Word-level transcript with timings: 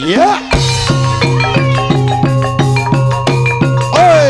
Iya. 0.00 0.32
Oi. 3.92 4.28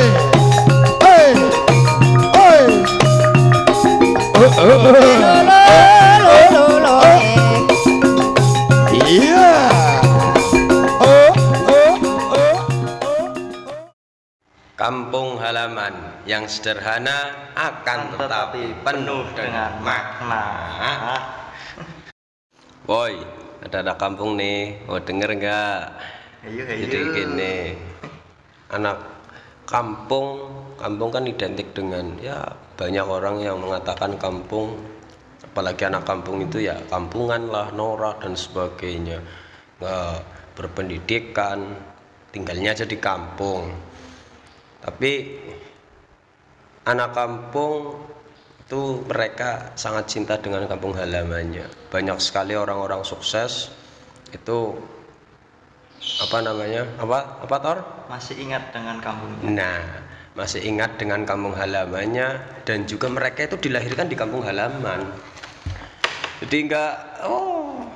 Oi. 0.99 1.27
Oi. 2.35 2.61
Oh, 4.35 4.51
oh, 6.59 6.75
oh. 6.91 7.21
Iya. 8.99 9.55
Oh, 10.99 11.31
oh, 11.71 11.95
oh. 12.35 12.57
Kampung 14.75 15.39
halaman 15.39 15.95
yang 16.27 16.51
sederhana 16.51 17.47
akan 17.55 18.19
tetapi 18.19 18.75
penuh 18.83 19.23
dengan 19.39 19.79
makna. 19.87 20.43
Woi, 22.91 23.23
ada 23.61 23.85
anak 23.85 23.97
kampung 24.01 24.41
nih, 24.41 24.89
mau 24.89 24.97
denger 24.97 25.31
nggak? 25.37 25.81
Ayo, 26.49 26.63
Jadi 26.65 26.99
gini, 27.13 27.57
anak 28.73 28.97
kampung, 29.69 30.49
kampung 30.81 31.09
kan 31.13 31.29
identik 31.29 31.77
dengan 31.77 32.17
ya 32.25 32.57
banyak 32.81 33.05
orang 33.05 33.45
yang 33.45 33.61
mengatakan 33.61 34.17
kampung, 34.17 34.81
apalagi 35.45 35.85
anak 35.85 36.09
kampung 36.09 36.41
itu 36.41 36.65
ya 36.65 36.81
kampungan 36.89 37.53
lah, 37.53 37.69
norak 37.77 38.25
dan 38.25 38.33
sebagainya, 38.33 39.21
nggak 39.77 40.17
berpendidikan, 40.57 41.77
tinggalnya 42.33 42.73
aja 42.73 42.89
di 42.89 42.97
kampung. 42.97 43.77
Tapi 44.81 45.37
anak 46.89 47.13
kampung 47.13 48.01
itu 48.71 49.03
mereka 49.03 49.75
sangat 49.75 50.07
cinta 50.07 50.39
dengan 50.39 50.63
kampung 50.71 50.95
halamannya. 50.95 51.67
Banyak 51.91 52.23
sekali 52.23 52.55
orang-orang 52.55 53.03
sukses 53.03 53.67
itu 54.31 54.79
apa 56.23 56.39
namanya? 56.39 56.87
Apa 57.03 57.43
apa 57.43 57.57
Tor? 57.59 57.79
Masih 58.07 58.39
ingat 58.39 58.71
dengan 58.71 59.03
kampungnya. 59.03 59.43
Nah, 59.43 59.83
masih 60.39 60.63
ingat 60.63 61.03
dengan 61.03 61.27
kampung 61.27 61.51
halamannya 61.59 62.63
dan 62.63 62.87
juga 62.87 63.11
mereka 63.11 63.51
itu 63.51 63.59
dilahirkan 63.59 64.07
di 64.07 64.15
kampung 64.15 64.47
halaman. 64.47 65.19
Jadi 66.39 66.71
enggak 66.71 67.27
oh 67.27 67.91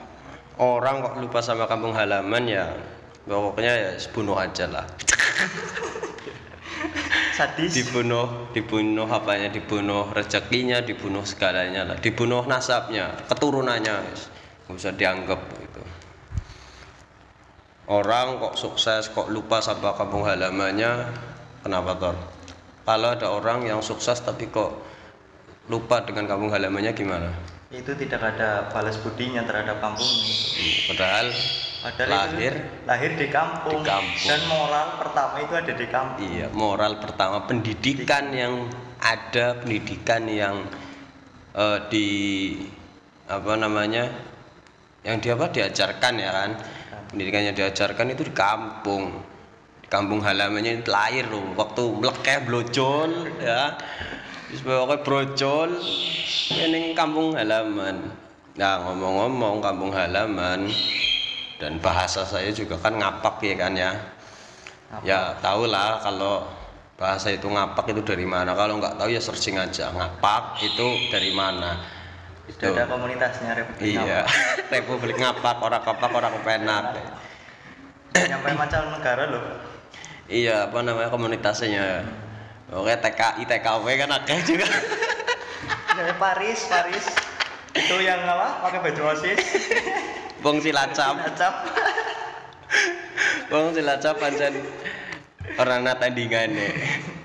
orang 0.58 1.06
kok 1.06 1.14
lupa 1.22 1.38
sama 1.38 1.70
kampung 1.70 1.94
halaman 1.94 2.50
ya 2.50 2.74
pokoknya 3.30 3.72
ya 3.78 3.90
bunuh 4.10 4.34
aja 4.34 4.66
lah. 4.66 4.86
Sadis. 7.34 7.74
dibunuh 7.74 8.54
dibunuh 8.54 9.10
apanya? 9.10 9.50
Dibunuh 9.50 10.14
rezekinya 10.14 10.78
dibunuh 10.78 11.26
segalanya 11.26 11.82
lah. 11.82 11.96
Dibunuh 11.98 12.46
nasabnya 12.46 13.10
keturunannya 13.26 13.94
nggak 14.70 14.70
usah 14.70 14.94
dianggap 14.94 15.42
gitu. 15.58 15.82
Orang 17.90 18.38
kok 18.38 18.54
sukses 18.54 19.10
kok 19.10 19.28
lupa 19.28 19.58
sama 19.58 19.92
kampung 19.98 20.22
halamannya 20.24 21.10
kenapa 21.60 21.92
Tor? 21.98 22.16
Kalau 22.86 23.10
ada 23.12 23.28
orang 23.34 23.66
yang 23.66 23.82
sukses 23.82 24.22
tapi 24.22 24.48
kok 24.48 24.72
lupa 25.66 26.06
dengan 26.06 26.30
kampung 26.30 26.54
halamannya 26.54 26.94
gimana? 26.94 27.34
Itu 27.74 27.98
tidak 27.98 28.22
ada 28.22 28.70
balas 28.70 28.94
budinya 29.02 29.42
terhadap 29.42 29.82
kampungnya. 29.82 30.32
padahal 30.86 31.26
Padahal 31.84 32.32
lahir. 32.32 32.56
itu 32.56 32.88
lahir 32.88 33.10
di 33.12 33.28
kampung. 33.28 33.84
di 33.84 33.92
kampung. 33.92 34.24
Dan 34.24 34.40
moral 34.48 34.86
pertama 34.96 35.34
itu 35.44 35.52
ada 35.52 35.72
di 35.76 35.86
kampung. 35.92 36.24
Iya, 36.24 36.46
moral 36.56 36.92
pertama 36.96 37.36
pendidikan 37.44 38.32
yang 38.32 38.72
ada 39.04 39.60
pendidikan 39.60 40.24
yang 40.24 40.64
eh, 41.52 41.78
di 41.92 42.08
apa 43.28 43.52
namanya 43.60 44.08
yang 45.04 45.20
di 45.20 45.28
apa 45.28 45.52
diajarkan 45.52 46.12
ya 46.16 46.30
kan? 46.32 46.50
Pendidikan 47.12 47.52
yang 47.52 47.56
diajarkan 47.60 48.16
itu 48.16 48.24
di 48.24 48.32
kampung. 48.32 49.20
Di 49.84 49.88
kampung 49.92 50.24
halamannya 50.24 50.80
itu 50.80 50.88
lahir 50.88 51.28
loh. 51.28 51.52
Waktu 51.52 51.84
melekeh 52.00 52.48
blojol 52.48 53.28
ya. 53.44 53.76
Terus 54.48 54.64
pokoknya 54.64 55.04
brojol 55.04 55.70
ini 56.48 56.96
kampung 56.96 57.36
halaman. 57.36 58.08
Nah 58.56 58.88
ngomong-ngomong 58.88 59.60
kampung 59.60 59.92
halaman 59.92 60.72
dan 61.64 61.80
bahasa 61.80 62.28
saya 62.28 62.52
juga 62.52 62.76
kan 62.76 62.92
ngapak 63.00 63.40
ya 63.40 63.56
kan 63.56 63.72
ya 63.72 63.96
ya 65.00 65.32
tau 65.40 65.64
lah 65.64 65.96
kalau 66.04 66.44
bahasa 67.00 67.32
itu 67.32 67.48
ngapak 67.48 67.88
itu 67.88 68.04
dari 68.04 68.28
mana 68.28 68.52
kalau 68.52 68.76
nggak 68.76 69.00
tahu 69.00 69.08
ya 69.08 69.16
searching 69.16 69.56
aja 69.56 69.88
ngapak 69.96 70.60
itu 70.60 71.08
dari 71.08 71.32
mana 71.32 71.80
Sudah 72.44 72.76
ada 72.76 72.92
komunitasnya 72.92 73.56
Republik 73.56 73.96
iya 73.96 74.28
Republik 74.76 75.16
ngapak 75.16 75.56
orang 75.64 75.80
kapak 75.80 76.12
orang 76.12 76.32
kepenak 76.36 76.84
Ngapak. 76.92 78.28
Nyampe 78.28 78.50
macam 78.60 78.82
negara 78.92 79.24
loh. 79.32 79.42
iya 80.28 80.68
apa 80.68 80.78
namanya 80.84 81.08
komunitasnya 81.08 82.04
oke 82.68 82.92
TKI 82.92 83.48
TKW 83.48 83.86
kan 84.04 84.10
akeh 84.20 84.38
juga 84.44 84.68
Nyampe 85.96 86.14
Paris, 86.20 86.60
Paris. 86.68 87.06
Itu 87.70 88.02
yang 88.02 88.18
apa? 88.26 88.66
Pakai 88.66 88.82
baju 88.82 89.14
OSIS. 89.14 89.38
Bong 90.44 90.60
Cilacap 90.60 91.24
Acap. 91.24 91.54
Bong 93.48 93.72
Cilacap 93.72 94.14
pancen 94.20 94.60
orang 95.56 95.88
tandingan 95.96 96.52
nih 96.52 96.72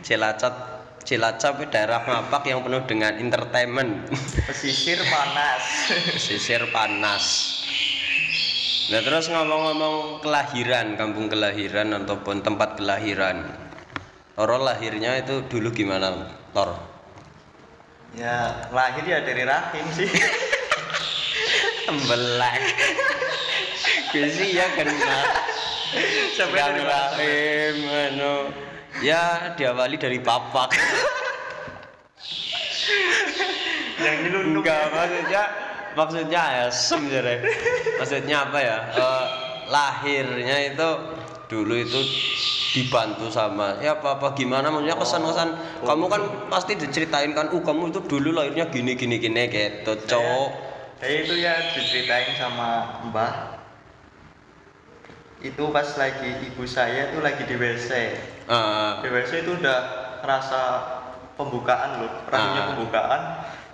Cilacap 0.07 0.55
Cilacap 1.03 1.59
itu 1.59 1.67
daerah 1.67 1.99
ngapak 2.07 2.47
yang 2.47 2.63
penuh 2.63 2.79
dengan 2.87 3.19
entertainment 3.19 4.07
Pesisir 4.47 5.03
panas. 5.03 5.63
Pesisir 6.15 6.63
panas. 6.71 7.25
Nah 8.89 9.03
terus 9.03 9.27
ngomong-ngomong 9.27 10.23
kelahiran, 10.23 10.95
kampung 10.95 11.27
kelahiran 11.27 11.91
ataupun 11.99 12.39
tempat 12.39 12.79
kelahiran. 12.79 13.51
Toro 14.33 14.57
lahirnya 14.63 15.19
itu 15.19 15.43
dulu 15.45 15.75
gimana, 15.75 16.25
Tor? 16.55 16.73
Ya, 18.15 18.65
lahir 18.71 19.03
ya 19.03 19.19
dari 19.21 19.43
rahim 19.43 19.85
sih. 19.93 20.09
Tembelak. 21.89 22.61
Kisi 24.13 24.53
ya 24.53 24.69
kena. 24.77 25.25
Sampai 26.37 26.85
rahim, 26.85 27.77
anu. 27.89 28.53
Ya 29.01 29.57
diawali 29.57 29.97
dari 29.97 30.21
papak. 30.21 30.77
yang 34.05 34.21
nyelunduk. 34.21 34.61
Enggak, 34.61 34.93
maksudnya 34.93 35.43
maksudnya 35.97 36.41
asem 36.69 37.09
jare. 37.09 37.41
Maksudnya 37.97 38.37
apa 38.45 38.59
ya? 38.61 38.77
Eh, 38.93 39.25
lahirnya 39.73 40.57
itu 40.69 40.89
dulu 41.49 41.73
itu 41.73 42.01
dibantu 42.77 43.33
sama 43.33 43.81
ya 43.81 43.97
apa 43.97 44.21
apa 44.21 44.37
gimana 44.37 44.69
maksudnya 44.69 44.93
kesan-kesan 44.93 45.49
kamu 45.81 46.05
kan 46.05 46.21
pasti 46.53 46.77
diceritain 46.77 47.33
kan 47.33 47.49
uh 47.49 47.61
kamu 47.65 47.89
itu 47.89 48.05
dulu 48.05 48.37
lahirnya 48.37 48.69
gini 48.69 48.93
gini 48.93 49.17
gini 49.17 49.49
gitu 49.49 49.97
cowok 50.05 50.68
Ya 50.99 51.07
itu 51.23 51.33
ya 51.39 51.53
diceritain 51.75 52.35
sama 52.35 52.99
Mbah. 53.07 53.55
Itu 55.39 55.71
pas 55.71 55.87
lagi 55.95 56.51
ibu 56.51 56.67
saya 56.67 57.15
tuh 57.15 57.23
lagi 57.23 57.47
di 57.47 57.55
WC. 57.55 57.89
Eh, 58.49 58.91
Di 58.99 59.07
WC 59.07 59.47
itu 59.47 59.55
udah 59.55 59.79
rasa 60.19 60.61
pembukaan 61.39 62.03
loh, 62.03 62.11
rahimnya 62.27 62.61
Ah. 62.61 62.67
pembukaan. 62.75 63.21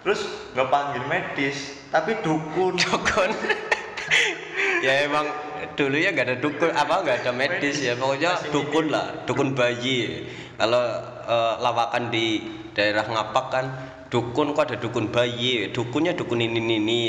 Terus 0.06 0.22
nggak 0.53 0.69
panggil 0.69 1.03
medis, 1.09 1.81
tapi 1.90 2.22
dukun. 2.22 2.78
dukun 2.85 3.31
ya 4.85 5.09
emang 5.09 5.25
dulu 5.74 5.97
ya 5.97 6.14
nggak 6.14 6.28
ada 6.30 6.38
dukun 6.38 6.69
apa 6.69 7.02
nggak 7.02 7.18
ada 7.25 7.31
medis 7.34 7.81
ya 7.81 7.97
pokoknya 7.97 8.38
Masih 8.38 8.52
dukun 8.53 8.85
lah 8.94 9.06
dukun 9.25 9.58
bayi 9.58 10.30
kalau 10.62 10.84
eh, 11.25 11.53
lawakan 11.58 12.14
di 12.14 12.25
daerah 12.78 13.02
ngapak 13.02 13.46
kan 13.50 13.66
dukun 14.16 14.56
kok 14.56 14.64
ada 14.64 14.80
dukun 14.80 15.12
bayi 15.12 15.68
dukunnya 15.70 16.16
dukun 16.16 16.40
ini 16.40 16.56
ini 16.56 16.76
ini 16.80 17.00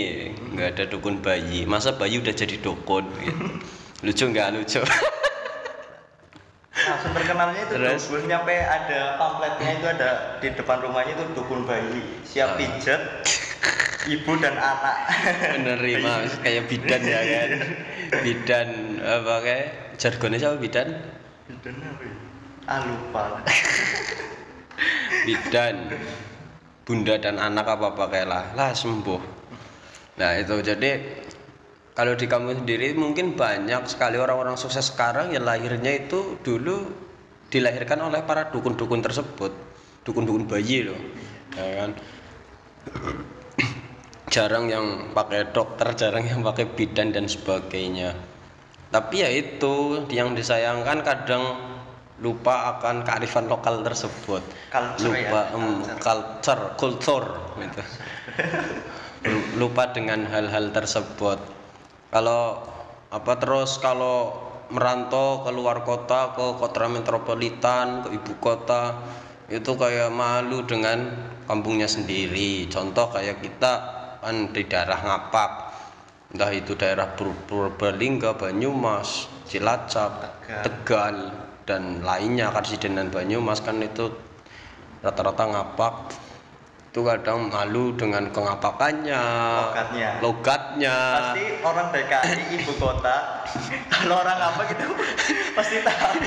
nggak 0.51 0.75
ada 0.75 0.85
dukun 0.91 1.23
bayi 1.23 1.63
masa 1.63 1.95
bayi 1.95 2.19
udah 2.19 2.35
jadi 2.35 2.59
dukun 2.59 3.07
gitu. 3.23 3.47
lucu 4.05 4.25
nggak 4.27 4.51
lucu 4.53 4.83
Nah, 6.77 6.99
sumber 7.01 7.23
kenalnya 7.25 7.63
itu 7.63 7.73
Terus? 7.73 8.03
dukun 8.05 8.27
nyampe 8.27 8.53
ada 8.53 9.17
pamfletnya 9.17 9.71
itu 9.73 9.87
ada 9.89 10.11
di 10.39 10.49
depan 10.51 10.83
rumahnya 10.83 11.15
itu 11.15 11.25
dukun 11.33 11.63
bayi 11.63 12.03
siap 12.23 12.49
Ah. 12.49 12.57
pijat 12.59 13.01
ibu 14.19 14.33
dan 14.39 14.55
anak. 14.55 14.97
menerima 15.57 16.13
kayak 16.43 16.63
bidan 16.67 17.03
ya 17.03 17.21
kan 17.31 17.51
bidan 18.21 18.69
apa 18.99 19.35
kayak 19.41 19.67
jargonnya 19.95 20.39
siapa 20.39 20.59
bidan 20.59 20.89
Bidan 21.47 21.75
apa 21.81 22.03
ya? 22.03 22.15
Ah 22.67 22.81
lupa. 22.83 23.23
bidan 25.25 25.75
bunda 26.87 27.19
dan 27.19 27.43
anak 27.43 27.67
apa 27.67 27.91
apa 27.93 28.05
kayak 28.07 28.29
lah 28.31 28.45
lah 28.55 28.71
sembuh. 28.71 29.23
Nah 30.23 30.31
itu. 30.39 30.55
Jadi 30.63 30.91
kalau 31.99 32.15
di 32.15 32.31
kamu 32.31 32.63
sendiri 32.63 32.95
mungkin 32.95 33.35
banyak 33.35 33.91
sekali 33.91 34.17
orang-orang 34.17 34.55
sukses 34.55 34.95
sekarang 34.95 35.35
yang 35.35 35.43
lahirnya 35.43 36.07
itu 36.07 36.39
dulu 36.47 36.87
dilahirkan 37.51 37.99
oleh 38.07 38.23
para 38.23 38.47
dukun-dukun 38.55 39.03
tersebut. 39.03 39.51
Dukun-dukun 40.07 40.47
bayi 40.47 40.87
loh 40.87 41.01
ya 41.59 41.67
kan? 41.83 41.91
Jarang 44.35 44.69
yang 44.69 45.17
pakai 45.17 45.49
dokter 45.55 45.97
jarang 45.97 46.27
yang 46.27 46.43
pakai 46.45 46.69
bidan 46.69 47.15
dan 47.15 47.25
sebagainya. 47.31 48.13
Tapi 48.91 49.23
ya 49.23 49.31
itu 49.33 50.07
yang 50.13 50.37
disayangkan 50.37 51.03
kadang 51.03 51.45
lupa 52.25 52.77
akan 52.77 53.05
kearifan 53.05 53.45
lokal 53.45 53.85
tersebut. 53.85 54.41
Culture 54.73 55.13
ya, 55.13 55.29
lupa 55.29 55.41
em, 55.53 55.67
culture. 56.01 56.63
culture 56.81 57.29
gitu. 57.61 57.83
Lu- 59.27 59.49
lupa 59.61 59.93
dengan 59.93 60.25
hal-hal 60.25 60.73
tersebut. 60.73 61.37
Kalau 62.09 62.65
apa 63.13 63.33
terus 63.37 63.77
kalau 63.83 64.33
merantau 64.73 65.47
ke 65.47 65.51
luar 65.55 65.87
kota 65.87 66.35
ke 66.35 66.47
kota 66.59 66.91
metropolitan 66.91 68.03
ke 68.03 68.19
ibu 68.19 68.35
kota 68.43 68.99
itu 69.47 69.79
kayak 69.79 70.11
malu 70.11 70.65
dengan 70.65 71.13
kampungnya 71.45 71.87
sendiri. 71.87 72.67
Contoh 72.73 73.13
kayak 73.13 73.45
kita 73.45 73.73
kan 74.25 74.51
di 74.51 74.63
daerah 74.65 74.99
ngapak. 75.05 75.51
Entah 76.35 76.51
itu 76.51 76.75
daerah 76.75 77.15
Pur- 77.15 77.47
Purbalingga, 77.47 78.35
Banyumas, 78.35 79.31
Cilacap, 79.47 80.43
Tegal. 80.43 80.63
Tegal 80.67 81.46
dan 81.67 82.01
lainnya 82.07 82.55
Karsidenan 82.55 83.11
Banyumas 83.11 83.59
kan 83.61 83.83
itu 83.83 84.15
rata-rata 85.03 85.45
ngapak 85.51 85.95
itu 86.95 87.05
kadang 87.05 87.53
malu 87.53 87.93
dengan 87.93 88.33
kengapakannya 88.33 89.21
Logatnya. 89.69 90.11
logatnya 90.25 90.97
Pasti 91.13 91.45
orang 91.61 91.87
DKI 91.93 92.41
ibu 92.57 92.73
kota 92.81 93.45
kalau 93.93 94.17
orang 94.25 94.39
apa 94.41 94.63
gitu 94.73 94.87
pasti 95.53 95.85
tahu. 95.85 96.17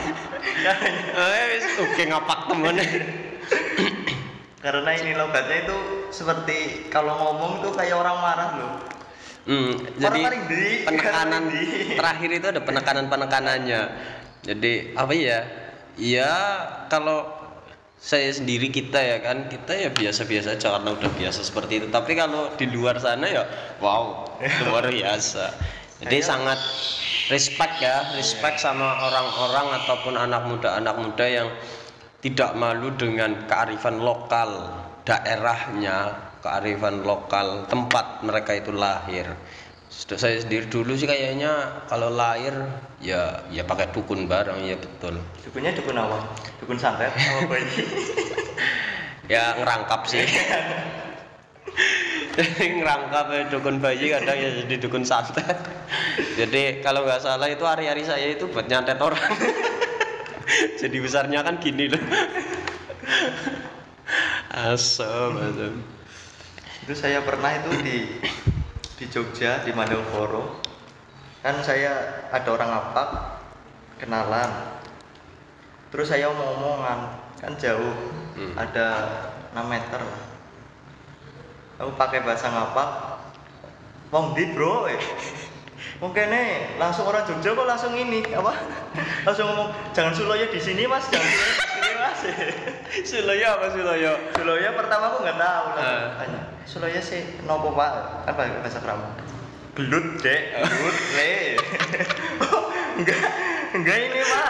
Eh 0.59 1.63
oke 1.81 2.03
ngapak 2.03 2.39
temen 2.51 2.75
Karena 4.63 4.91
ini 4.91 5.11
logatnya 5.15 5.57
itu 5.65 5.77
seperti 6.11 6.91
kalau 6.91 7.15
ngomong 7.15 7.63
tuh 7.63 7.71
kayak 7.73 7.95
orang 7.95 8.17
marah 8.19 8.49
loh. 8.59 8.73
Hmm, 9.49 9.71
jadi 9.97 10.21
penekanan 10.85 11.49
terakhir 11.97 12.29
itu 12.29 12.47
ada 12.53 12.61
penekanan 12.61 13.05
penekanannya. 13.09 13.81
Jadi 14.43 14.95
apa 14.95 15.11
ya? 15.15 15.39
Ya 15.99 16.31
kalau 16.87 17.27
saya 17.99 18.31
sendiri 18.31 18.71
kita 18.71 18.95
ya 18.95 19.19
kan 19.19 19.51
kita 19.51 19.75
ya 19.75 19.89
biasa-biasa 19.91 20.55
aja 20.55 20.79
karena 20.79 20.95
udah 20.95 21.11
biasa 21.19 21.43
seperti 21.43 21.83
itu. 21.83 21.87
Tapi 21.91 22.15
kalau 22.15 22.47
di 22.55 22.65
luar 22.71 22.95
sana 22.99 23.27
ya 23.27 23.43
wow 23.83 24.31
luar 24.71 24.87
biasa. 24.87 25.51
Jadi 25.99 26.23
Saya- 26.23 26.29
sangat 26.31 26.59
respect 27.27 27.83
ya, 27.83 28.15
respect 28.15 28.63
sama 28.63 28.87
orang-orang 29.03 29.83
ataupun 29.83 30.15
anak 30.15 30.47
muda 30.47 30.79
anak 30.79 30.95
muda 30.95 31.25
yang 31.27 31.51
tidak 32.23 32.55
malu 32.55 32.95
dengan 32.95 33.35
kearifan 33.51 33.99
lokal 33.99 34.71
daerahnya, 35.03 36.15
kearifan 36.39 37.03
lokal 37.03 37.67
tempat 37.67 38.23
mereka 38.23 38.55
itu 38.55 38.71
lahir. 38.71 39.27
Sudah 39.89 40.21
saya 40.21 40.37
sendiri 40.37 40.69
dulu 40.69 40.93
sih 40.93 41.09
kayaknya 41.09 41.81
kalau 41.89 42.13
lahir 42.13 42.53
ya 43.01 43.41
ya 43.49 43.65
pakai 43.65 43.89
dukun 43.89 44.29
bareng 44.29 44.61
ya 44.61 44.77
betul. 44.77 45.17
Dukunnya 45.41 45.73
dukun 45.73 45.97
apa? 45.97 46.29
Dukun 46.61 46.77
santet 46.77 47.09
apa 47.17 47.49
bayi? 47.49 47.65
Ya 49.25 49.57
ngerangkap 49.57 50.05
sih. 50.05 50.29
ngerangkap 52.77 53.25
ya 53.33 53.41
dukun 53.49 53.81
bayi 53.81 54.13
kadang 54.13 54.37
ya 54.37 54.61
jadi 54.61 54.77
dukun 54.77 55.01
santet. 55.01 55.57
Jadi 56.37 56.85
kalau 56.85 57.01
nggak 57.09 57.25
salah 57.25 57.49
itu 57.49 57.65
hari-hari 57.65 58.05
saya 58.05 58.29
itu 58.29 58.45
buat 58.45 58.69
nyantet 58.69 59.01
orang. 59.01 59.25
jadi 60.85 60.97
besarnya 61.01 61.41
kan 61.41 61.57
gini 61.57 61.89
loh. 61.89 62.03
Asam, 64.53 65.33
asam. 65.33 65.81
itu 66.85 66.93
saya 66.97 67.21
pernah 67.21 67.53
itu 67.53 67.69
di 67.85 67.97
di 68.99 69.07
Jogja 69.07 69.63
di 69.63 69.71
Malioboro 69.71 70.59
kan 71.39 71.55
saya 71.63 72.27
ada 72.35 72.51
orang 72.51 72.67
apak 72.67 73.09
kenalan. 73.95 74.75
Terus 75.87 76.11
saya 76.11 76.27
mau 76.35 76.59
omongan 76.59 76.99
kan 77.39 77.55
jauh 77.55 77.95
Hmm. 78.39 78.55
ada 78.55 78.87
6 79.51 79.67
meter. 79.67 79.99
Aku 81.75 81.91
pakai 81.99 82.23
bahasa 82.23 82.47
ngapak 82.47 83.19
wong 84.11 84.31
di 84.35 84.51
bro? 84.55 84.87
Eh. 84.87 84.99
mungkin 85.99 86.31
nih 86.31 86.79
langsung 86.79 87.03
orang 87.07 87.27
Jogja 87.27 87.51
kok 87.51 87.67
langsung 87.67 87.91
ini 87.95 88.23
apa? 88.31 88.55
Langsung 89.27 89.51
ngomong 89.51 89.75
jangan 89.91 90.15
suloyo 90.15 90.47
di 90.47 90.59
sini 90.59 90.87
mas 90.87 91.03
jangan 91.11 91.27
suloyo 93.09 93.47
apa 93.47 93.65
Suloyo? 93.71 94.13
Suloyo 94.35 94.69
pertama 94.75 95.03
aku 95.09 95.17
nggak 95.23 95.37
tahu 95.37 95.65
langsung 95.75 96.03
Ah. 96.05 96.17
tanya. 96.19 96.41
Suloyo 96.65 96.99
sih 97.01 97.21
nopo 97.43 97.73
pak? 97.73 97.91
Apa 98.27 98.41
bahasa 98.59 98.79
keramu 98.79 99.07
gelut 99.77 100.19
dek. 100.19 100.41
Gelut 100.59 100.97
le. 101.15 101.33
Oh, 102.43 102.63
enggak. 102.99 103.21
Enggak 103.71 103.97
ini 104.01 104.21
pak. 104.21 104.49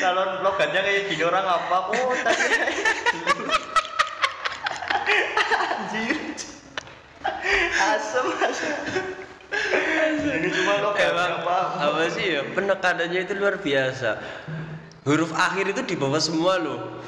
Kalau 0.00 0.24
logatnya 0.40 0.80
kayak 0.82 1.12
gini 1.12 1.22
orang 1.22 1.46
apa 1.46 1.76
oh 1.92 2.16
tadi. 2.24 2.48
Anjir. 5.52 6.16
Asem 7.76 8.26
asem. 8.40 8.74
Ini 10.22 10.48
cuma 10.48 10.72
Emang 10.96 11.32
apa 11.44 11.58
apa 11.76 12.02
sih 12.08 12.34
ya? 12.34 12.40
Penekanannya 12.56 13.20
itu 13.20 13.32
luar 13.36 13.60
biasa. 13.60 14.16
Huruf 15.02 15.34
akhir 15.34 15.74
itu 15.74 15.82
di 15.82 15.94
bawah 15.98 16.22
semua 16.22 16.62
loh. 16.62 17.02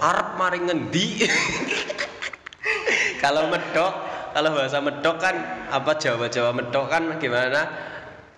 Arab 0.00 0.40
maring 0.40 0.64
ngendi. 0.72 1.28
kalau 3.22 3.52
medok, 3.52 3.92
kalau 4.32 4.50
bahasa 4.56 4.80
medok 4.80 5.16
kan 5.20 5.36
apa 5.68 5.92
Jawa-Jawa 6.00 6.56
medok 6.56 6.88
kan 6.88 7.04
gimana? 7.20 7.68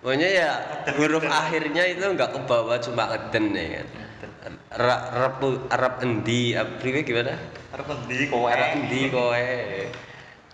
Pokoknya 0.01 0.27
ya 0.27 0.49
huruf 0.97 1.23
akhirnya 1.23 1.85
itu 1.87 2.01
enggak 2.01 2.33
ke 2.33 2.39
bawah 2.43 2.75
cuma 2.81 3.13
eden 3.15 3.53
ya 3.53 3.79
kan. 3.79 3.87
Ra- 4.73 5.03
Arab 5.13 5.43
Arab 5.69 5.93
endi, 6.01 6.57
apa 6.57 6.81
gimana? 6.81 7.37
harus 7.71 7.87
ngendi 7.87 8.27
kowe 8.27 8.47
Arab 8.51 8.69
endi 8.75 9.01
kowe. 9.07 9.47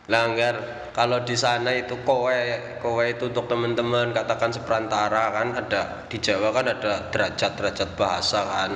Langgar 0.08 0.88
kalau 0.96 1.20
di 1.28 1.36
sana 1.36 1.76
itu 1.76 2.00
kowe 2.08 2.40
kowe 2.80 3.04
itu 3.04 3.28
untuk 3.28 3.52
teman-teman 3.52 4.16
katakan 4.16 4.56
seperantara 4.56 5.36
kan 5.36 5.52
ada 5.52 6.08
di 6.08 6.16
Jawa 6.24 6.56
kan 6.56 6.72
ada 6.72 7.12
derajat-derajat 7.12 8.00
bahasa 8.00 8.40
kan. 8.40 8.72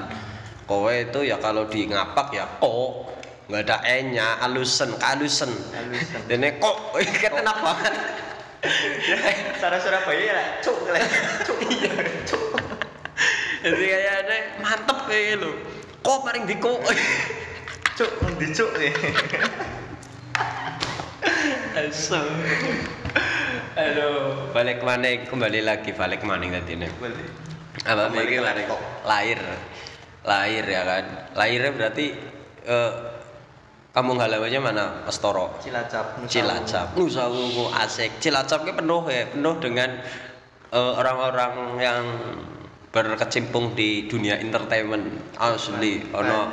Kowe 0.67 0.91
itu 0.91 1.23
ya 1.23 1.39
kalau 1.39 1.71
di 1.71 1.87
ngapak 1.87 2.35
ya 2.35 2.43
ko 2.59 3.07
nggak 3.47 3.63
ada 3.63 3.77
e-nya 3.87 4.43
alusen 4.43 4.91
kalusen. 4.99 5.55
Alusen. 5.71 6.19
Dene 6.27 6.59
kok 6.59 6.99
kan 7.23 7.33
enak 7.39 7.57
banget. 7.63 7.95
cara 9.57 9.79
Surabaya 9.79 10.21
ya 10.21 10.43
cuk 10.61 10.77
cuk 11.47 11.57
iya 11.65 11.95
cuk 12.29 12.43
Jadi 13.65 13.83
kayak 13.87 14.15
ada 14.27 14.35
mantep 14.59 14.99
kayak 15.07 15.39
lo. 15.39 15.55
Kok 16.03 16.27
paling 16.27 16.43
di 16.43 16.59
kok. 16.59 16.75
cuk 17.95 18.11
ngendi 18.19 18.47
cuk 18.51 18.71
Asam. 21.71 22.27
Aduh, 23.79 24.51
balik 24.51 24.83
mana 24.83 25.07
kembali 25.23 25.63
lagi 25.63 25.95
balik 25.95 26.27
mana 26.27 26.43
tadi 26.59 26.75
nih. 26.75 26.91
Apa 27.87 28.11
ini 28.11 28.35
ke 28.35 28.43
lahir, 29.07 29.39
lahir, 30.27 30.63
ya 30.67 30.83
kan? 30.83 31.03
Lahirnya 31.39 31.71
berarti 31.71 32.11
eh, 32.67 32.91
kampung 33.95 34.19
halamannya 34.19 34.59
mana, 34.59 34.85
Mas 35.07 35.17
Toro? 35.23 35.55
Cilacap 35.63 36.19
Nusa 36.19 36.29
Cilacap, 36.29 36.87
Nusa 36.99 37.23
Ungu 37.31 37.71
asik. 37.71 38.19
Cilacap 38.19 38.67
penuh 38.67 39.07
ya, 39.07 39.31
penuh 39.31 39.55
dengan 39.63 39.89
eh, 40.75 40.91
orang-orang 40.99 41.79
yang 41.79 42.03
berkecimpung 42.91 43.71
di 43.71 44.11
dunia 44.11 44.35
entertainment 44.43 45.07
asli. 45.39 46.03
Ono. 46.11 46.51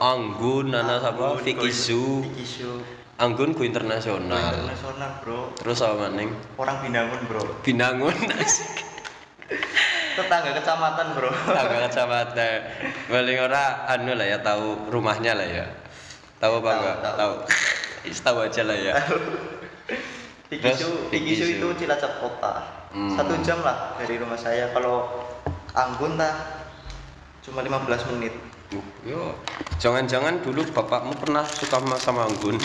Anggun, 0.00 0.72
ana 0.72 0.96
sapa? 0.96 1.36
Vicky 1.44 1.68
Go- 1.68 3.03
Anggun 3.14 3.54
ku 3.54 3.62
Go 3.62 3.68
internasional. 3.68 4.34
internasional 4.34 5.10
bro 5.22 5.54
Terus 5.54 5.78
apa 5.80 6.10
maning? 6.10 6.34
orang 6.58 6.76
Binangun 6.82 7.20
bro 7.30 7.42
Binangun 7.62 8.16
tetangga 10.14 10.50
kecamatan 10.54 11.06
bro 11.14 11.30
Agak 11.50 11.90
kecamatan. 11.90 12.58
Paling 13.10 13.38
ora 13.38 13.86
anu 13.90 14.14
lah 14.14 14.26
ya 14.26 14.38
tahu 14.38 14.86
rumahnya 14.90 15.34
lah 15.34 15.46
ya. 15.46 15.66
Tahu 16.38 16.62
apa 16.62 16.70
enggak? 16.70 16.96
tahu. 17.02 17.34
Tahu. 18.22 18.38
Aja 18.46 18.62
lah 18.62 18.76
ya. 18.78 18.94
Zu 20.54 21.10
Zu. 21.10 21.44
itu 21.58 21.66
Cilacap 21.74 22.22
kota 22.22 22.54
Hmm. 22.94 23.10
satu 23.10 23.34
jam 23.42 23.58
lah 23.58 23.98
dari 23.98 24.22
rumah 24.22 24.38
saya 24.38 24.70
kalau 24.70 25.10
Anggun 25.74 26.14
tah 26.14 26.30
cuma 27.42 27.58
15 27.58 28.06
menit 28.14 28.30
Yo, 29.04 29.36
jangan-jangan 29.76 30.40
dulu 30.40 30.64
bapakmu 30.72 31.12
pernah 31.20 31.44
suka 31.44 31.82
sama- 32.00 32.24
Anggun. 32.24 32.56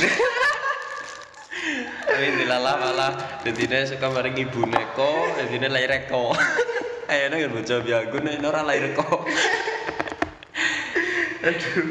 Tapi 2.10 2.28
dilalah 2.40 2.76
malah 2.80 3.12
dadine 3.44 3.84
suka 3.88 4.08
bareng 4.08 4.36
ibu 4.40 4.64
neko, 4.64 5.12
dadine 5.36 5.68
lahir 5.68 5.92
eko. 5.92 6.32
Ayo 7.12 7.34
nang 7.34 7.52
bocah 7.52 7.82
biagun 7.82 8.22
nek 8.22 8.44
ora 8.46 8.62
lahir 8.62 8.94
eko. 8.94 9.26
aduh 11.40 11.88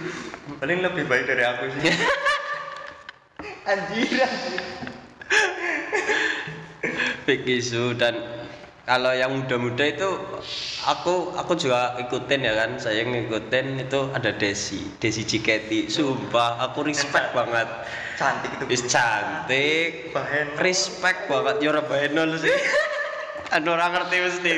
paling 0.61 0.85
lebih 0.85 1.09
baik 1.09 1.25
dari 1.25 1.41
aku 1.41 1.73
sih 1.73 1.89
anjir 3.65 4.21
anjir. 4.21 4.61
Vicky 7.25 7.61
Su 7.61 7.97
dan 7.97 8.17
kalau 8.85 9.13
yang 9.13 9.37
muda-muda 9.37 9.85
itu 9.85 10.09
aku 10.89 11.37
aku 11.37 11.53
juga 11.53 12.01
ikutin 12.01 12.49
ya 12.49 12.57
kan 12.57 12.71
saya 12.81 13.05
ngikutin 13.05 13.85
itu 13.85 14.01
ada 14.11 14.33
Desi 14.33 14.81
Desi 14.97 15.21
Ciketi 15.23 15.93
sumpah 15.93 16.57
aku 16.65 16.89
respect 16.89 17.37
banget 17.37 17.69
cantik 18.17 18.57
itu 18.57 18.65
bro. 18.65 18.89
cantik 18.89 19.91
Bahen. 20.17 20.47
respect 20.57 21.29
banget 21.29 21.61
ya 21.61 21.69
ora 21.71 21.83
bahenol 21.85 22.33
sih 22.41 22.57
anu 23.55 23.77
orang 23.77 23.97
ngerti 23.97 24.17
mesti 24.21 24.53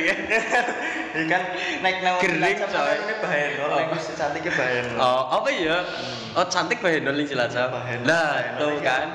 Ini 1.10 1.26
kan 1.34 1.42
naik 1.82 1.96
nama 2.06 2.18
Gering, 2.22 2.58
coy. 2.62 2.94
ini 2.94 3.14
bahenol, 3.18 3.70
Oh. 3.70 3.82
cantiknya 4.14 4.50
bahenol. 4.54 4.98
oh 4.98 5.22
apa 5.34 5.48
ya 5.50 5.78
oh 6.38 6.46
cantik 6.46 6.78
bahenol 6.78 7.14
nih 7.14 7.26
Cilacap 7.26 7.70
nah 8.06 8.38
ini 8.54 8.78
kan. 8.82 9.08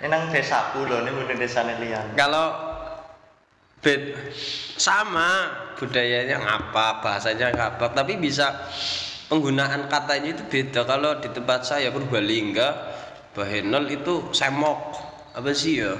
Ini 0.00 0.08
nang 0.08 0.32
desaku 0.32 0.88
loh, 0.88 1.04
ini 1.04 1.12
bukan 1.12 1.36
desa 1.36 1.60
Nelian. 1.60 2.16
kalau 2.16 2.56
bed 3.84 4.16
sama 4.80 5.59
budayanya 5.78 6.40
ngapa 6.40 7.04
bahasanya 7.04 7.54
ngapa. 7.54 7.92
Tapi 7.92 8.18
bisa 8.18 8.50
penggunaan 9.30 9.86
katanya 9.86 10.34
itu 10.34 10.42
beda. 10.46 10.82
Kalau 10.88 11.22
di 11.22 11.28
tempat 11.30 11.62
saya 11.62 11.94
Purbalingga 11.94 12.68
Bahenol 13.34 13.86
itu 13.94 14.34
semok. 14.34 14.98
Apa 15.38 15.54
sih 15.54 15.78
ya? 15.78 15.94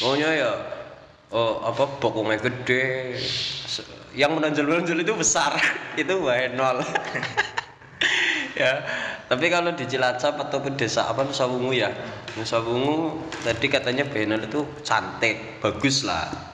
Pokoknya 0.00 0.28
ya 0.32 0.52
oh 1.30 1.60
apa 1.68 1.84
bokongnya 2.00 2.40
gede. 2.40 3.20
Yang 4.16 4.30
menonjol-menonjol 4.40 4.98
itu 5.04 5.14
besar. 5.14 5.54
Itu 6.00 6.24
Bahenol. 6.24 6.82
Ya. 8.60 8.84
Tapi 9.24 9.48
kalau 9.48 9.72
di 9.72 9.88
Cilacap 9.88 10.36
ataupun 10.36 10.76
desa 10.76 11.08
apa 11.08 11.24
Nusa 11.24 11.48
Wungu 11.48 11.72
ya? 11.72 11.88
Nusa 12.36 12.60
Wungu 12.60 13.16
tadi 13.40 13.72
katanya 13.72 14.04
Bahenol 14.04 14.44
itu 14.44 14.68
cantik 14.84 15.64
bagus 15.64 16.04
lah 16.04 16.49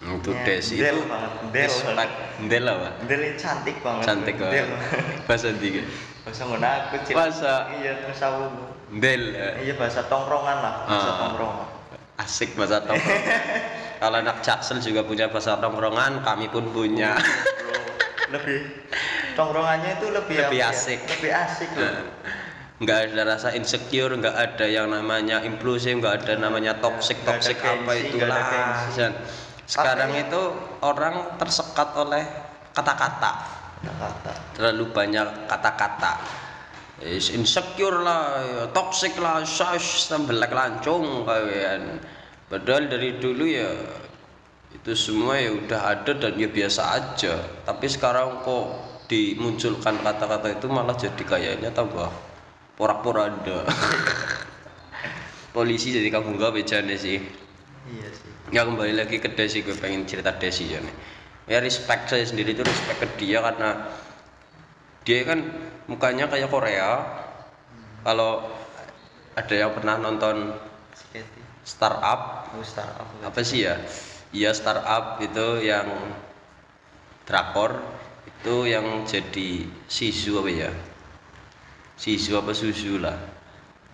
untuk 0.00 0.30
Ya, 0.32 0.46
desi 0.46 0.78
ndel 0.78 0.94
itu 0.94 1.04
banget, 1.04 1.32
ndel. 1.44 1.66
respect 1.66 2.12
ndel 2.38 2.64
apa 2.64 2.88
ini 3.04 3.28
cantik 3.34 3.76
banget. 3.80 4.04
cantik 4.04 4.34
banget 4.36 4.66
bahasa 5.28 5.48
tiga 5.54 5.82
Bahasa 6.22 6.42
ngono 6.44 6.60
aku 6.60 6.96
Cil. 7.02 7.14
Bahasa. 7.16 7.52
Iya, 7.74 7.92
terus 8.04 8.20
aku. 8.20 8.42
ndel 8.90 9.22
ya. 9.32 9.48
Iya 9.58 9.74
bahasa 9.74 10.00
tongkrongan 10.06 10.56
lah, 10.58 10.74
bahasa 10.84 11.08
Ah. 11.08 11.16
tongkrongan. 11.18 11.66
asik 12.18 12.50
bahasa 12.52 12.82
tongkrong 12.82 13.22
kalau 14.02 14.16
anak 14.18 14.36
jaksel 14.40 14.78
juga 14.78 15.02
punya 15.02 15.26
bahasa 15.26 15.54
tongkrongan 15.56 16.18
kami 16.20 16.46
pun 16.48 16.66
punya 16.68 17.14
Bro, 17.14 17.78
lebih 18.32 18.58
tongkrongannya 19.34 19.90
itu 19.94 20.06
lebih 20.08 20.34
Lebih 20.36 20.58
apa 20.58 20.62
ya? 20.64 20.68
asik. 20.68 20.98
Lebih 21.08 21.30
asik 21.32 21.70
loh. 21.72 21.82
Nah, 21.84 22.02
nggak 22.78 22.98
ada 23.08 23.22
rasa 23.28 23.48
insecure 23.52 24.10
nggak 24.12 24.34
ada 24.34 24.66
yang 24.66 24.86
namanya 24.88 25.42
impulsif 25.42 25.90
nggak 25.92 26.22
ada 26.22 26.32
namanya 26.38 26.74
toxic 26.76 27.18
toxic 27.20 27.58
apa 27.58 27.90
itulah 27.96 28.38
sekarang 29.68 30.16
itu 30.16 30.42
orang 30.80 31.36
tersekat 31.36 31.92
oleh 31.94 32.24
kata-kata 32.72 33.32
Kata-kata. 33.78 34.32
terlalu 34.56 34.84
banyak 34.90 35.46
kata-kata 35.46 36.12
Is 36.98 37.30
insecure 37.30 38.02
lah, 38.02 38.42
ya, 38.42 38.62
toxic 38.74 39.14
lah, 39.22 39.46
shush, 39.46 40.02
sembelak 40.10 40.50
lancung 40.50 41.22
kalian. 41.22 42.02
Padahal 42.50 42.90
dari 42.90 43.22
dulu 43.22 43.46
ya 43.46 43.70
itu 44.74 44.98
semua 44.98 45.38
ya 45.38 45.54
udah 45.54 45.94
ada 45.94 46.10
dan 46.18 46.34
ya 46.34 46.50
biasa 46.50 46.82
aja. 46.98 47.38
Tapi 47.62 47.86
sekarang 47.86 48.42
kok 48.42 48.66
dimunculkan 49.06 50.02
kata-kata 50.02 50.58
itu 50.58 50.66
malah 50.66 50.98
jadi 50.98 51.22
kayaknya 51.22 51.70
tambah 51.70 52.10
porak-poranda. 52.74 53.62
Polisi 55.54 55.94
jadi 55.94 56.10
kamu 56.10 56.34
gak 56.34 56.50
bejane 56.50 56.98
sih. 56.98 57.22
Iya 57.94 58.10
sih. 58.10 58.32
Ya 58.48 58.64
kembali 58.64 58.96
lagi 58.96 59.20
ke 59.20 59.28
Desi, 59.28 59.60
gue 59.60 59.76
pengen 59.76 60.08
cerita 60.08 60.32
Desi 60.32 60.72
ya 60.72 60.80
nih. 60.80 60.96
Ya 61.48 61.60
respect 61.60 62.08
saya 62.08 62.24
sendiri 62.24 62.56
itu 62.56 62.64
respect 62.64 62.96
ke 63.00 63.08
dia 63.20 63.44
karena 63.44 63.88
dia 65.04 65.20
kan 65.28 65.44
mukanya 65.84 66.28
kayak 66.32 66.48
Korea. 66.48 66.90
Kalau 68.04 68.48
ada 69.36 69.54
yang 69.54 69.72
pernah 69.76 70.00
nonton 70.00 70.56
startup 71.64 72.48
Oh, 72.56 72.64
startup. 72.64 73.04
apa 73.20 73.40
sih 73.44 73.68
ya? 73.68 73.76
Iya 74.32 74.56
startup 74.56 75.20
itu 75.20 75.46
yang 75.60 75.84
drakor 77.28 77.76
itu 78.24 78.54
yang 78.64 79.04
jadi 79.04 79.68
sisu 79.92 80.40
apa 80.40 80.48
ya? 80.48 80.72
Sisu 82.00 82.40
apa 82.40 82.56
susu 82.56 82.96
lah. 82.96 83.16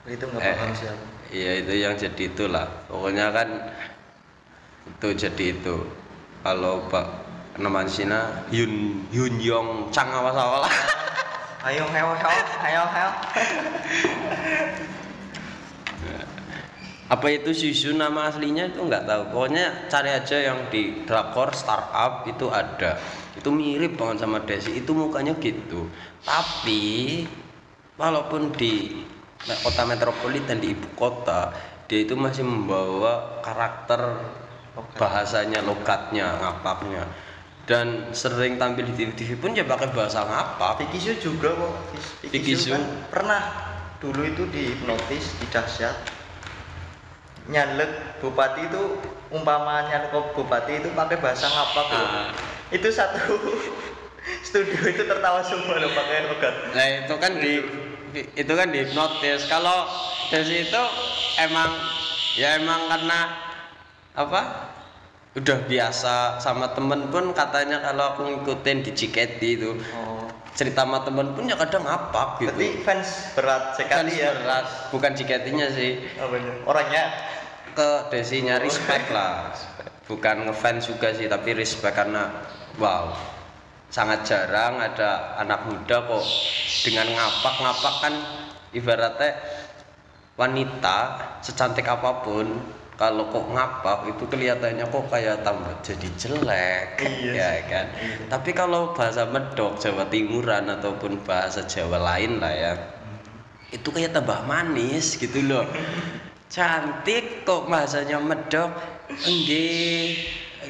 Itu 0.06 0.30
nggak 0.30 0.42
Eh, 0.46 0.54
paham 0.54 0.70
sih 0.78 0.86
aku. 0.86 1.04
Iya 1.34 1.50
itu 1.66 1.72
yang 1.74 1.94
jadi 1.98 2.22
itulah. 2.30 2.66
Pokoknya 2.86 3.34
kan 3.34 3.48
itu 4.88 5.08
jadi 5.16 5.44
itu. 5.56 5.76
Kalau 6.44 6.84
Pak 6.92 7.06
nama 7.56 7.86
Cina 7.88 8.44
Yun 8.52 9.04
Yun 9.08 9.34
Yong 9.40 9.68
Chang 9.94 10.12
apa 10.12 10.30
salah. 10.32 10.64
Ayo, 11.64 11.80
ayo, 11.96 12.12
ayo, 12.12 12.44
ayo, 12.60 12.82
ayo. 12.92 13.10
Apa 17.08 17.32
itu 17.32 17.56
Susu 17.56 17.96
nama 17.96 18.28
aslinya 18.28 18.68
itu 18.68 18.84
nggak 18.84 19.08
tahu. 19.08 19.22
Pokoknya 19.32 19.88
cari 19.88 20.12
aja 20.12 20.44
yang 20.44 20.68
di 20.68 21.08
drakor 21.08 21.56
startup 21.56 22.28
itu 22.28 22.52
ada. 22.52 23.00
Itu 23.36 23.48
mirip 23.48 23.96
banget 23.96 24.28
sama 24.28 24.44
Desi. 24.44 24.76
Itu 24.76 24.92
mukanya 24.92 25.32
gitu. 25.40 25.88
Tapi 26.24 27.24
walaupun 27.96 28.52
di 28.56 29.04
kota 29.64 29.88
metropolitan 29.88 30.60
di 30.60 30.76
ibu 30.76 30.88
kota, 30.96 31.48
dia 31.88 32.04
itu 32.04 32.12
masih 32.12 32.44
membawa 32.44 33.40
karakter. 33.40 34.20
Bahasanya, 34.98 35.62
logatnya, 35.62 36.38
ngapaknya. 36.42 37.06
Dan 37.64 38.12
sering 38.12 38.60
tampil 38.60 38.84
di 38.84 38.92
TV-TV 38.92 39.40
pun 39.40 39.56
ya 39.56 39.64
pakai 39.64 39.88
bahasa 39.96 40.20
ngapak. 40.20 40.84
Vicky 40.84 41.16
juga 41.16 41.56
kok. 41.56 41.72
Vicky 42.28 42.52
kan 42.68 42.82
pernah 43.08 43.40
dulu 44.04 44.20
itu 44.20 44.44
di 44.52 44.68
hipnotis 44.68 45.32
di 45.40 45.48
dahsyat 45.48 45.96
nyalek 47.48 48.20
bupati 48.20 48.68
itu 48.68 49.00
umpama 49.28 49.84
nyalek 49.88 50.12
bupati 50.12 50.80
itu 50.80 50.88
pakai 50.92 51.16
bahasa 51.20 51.48
ngapak 51.48 51.86
loh. 51.92 52.04
Ah. 52.04 52.28
Itu 52.68 52.88
satu 52.88 53.36
studio 54.46 54.80
itu 54.88 55.02
tertawa 55.04 55.40
semua 55.44 55.76
loh 55.80 55.92
pakai 55.92 56.28
logat. 56.28 56.54
Nah 56.72 56.86
itu 57.04 57.14
kan 57.20 57.32
di 57.40 57.52
itu 58.36 58.52
kan 58.52 58.68
di 58.68 58.78
hipnotis. 58.84 59.44
Kalau 59.48 59.88
Desi 60.32 60.64
itu 60.64 60.82
emang 61.36 61.68
ya 62.40 62.56
emang 62.56 62.88
karena 62.88 63.43
apa? 64.14 64.70
Udah 65.34 65.66
biasa 65.66 66.38
sama 66.38 66.70
temen 66.78 67.10
pun 67.10 67.34
katanya 67.34 67.82
kalau 67.82 68.14
aku 68.14 68.22
ngikutin 68.30 68.86
di 68.86 68.94
Ciketi 68.94 69.58
itu 69.58 69.74
Oh. 69.90 70.30
cerita 70.54 70.86
sama 70.86 71.02
temen 71.02 71.34
pun 71.34 71.50
ya 71.50 71.58
kadang 71.58 71.82
ngapak 71.82 72.38
gitu. 72.38 72.54
Berarti 72.54 72.68
fans 72.86 73.34
berat 73.34 73.74
sekali 73.74 74.22
ya. 74.22 74.30
berat, 74.38 74.66
bukan 74.94 75.10
Ciketinya 75.18 75.66
sih 75.74 75.98
Apanya? 76.14 76.54
Orangnya 76.62 77.04
ke 77.74 78.06
Desinya 78.14 78.62
respect 78.62 79.10
lah. 79.10 79.50
Bukan 80.06 80.46
ngefans 80.46 80.86
juga 80.86 81.10
sih 81.10 81.26
tapi 81.26 81.50
respect 81.58 81.98
karena 81.98 82.30
wow 82.78 83.10
sangat 83.90 84.26
jarang 84.26 84.78
ada 84.78 85.38
anak 85.38 85.66
muda 85.70 86.02
kok 86.06 86.26
dengan 86.82 87.10
ngapak 87.14 87.54
ngapak 87.62 87.94
kan 88.02 88.14
ibaratnya 88.74 89.30
wanita 90.34 90.98
secantik 91.46 91.86
apa 91.86 92.26
pun 92.26 92.58
kalau 92.94 93.26
kok 93.30 93.50
ngapak 93.50 94.14
itu 94.14 94.24
kelihatannya 94.30 94.86
kok 94.86 95.04
kayak 95.10 95.42
tambah 95.42 95.74
jadi 95.82 96.08
jelek 96.14 96.86
Iya 97.02 97.32
ya 97.34 97.62
kan? 97.66 97.86
Iya. 97.90 98.16
tapi 98.30 98.50
kalau 98.54 98.94
bahasa 98.94 99.26
medok 99.26 99.82
Jawa 99.82 100.06
Timuran 100.06 100.70
ataupun 100.70 101.26
bahasa 101.26 101.66
Jawa 101.66 101.98
lain 101.98 102.38
lah 102.38 102.54
ya 102.54 102.72
itu 103.74 103.90
kayak 103.90 104.14
tambah 104.14 104.46
manis 104.46 105.18
gitu 105.18 105.42
loh. 105.42 105.66
Cantik 106.54 107.42
kok 107.42 107.66
bahasanya 107.66 108.22
medok. 108.22 108.70
Enggih. 109.26 110.22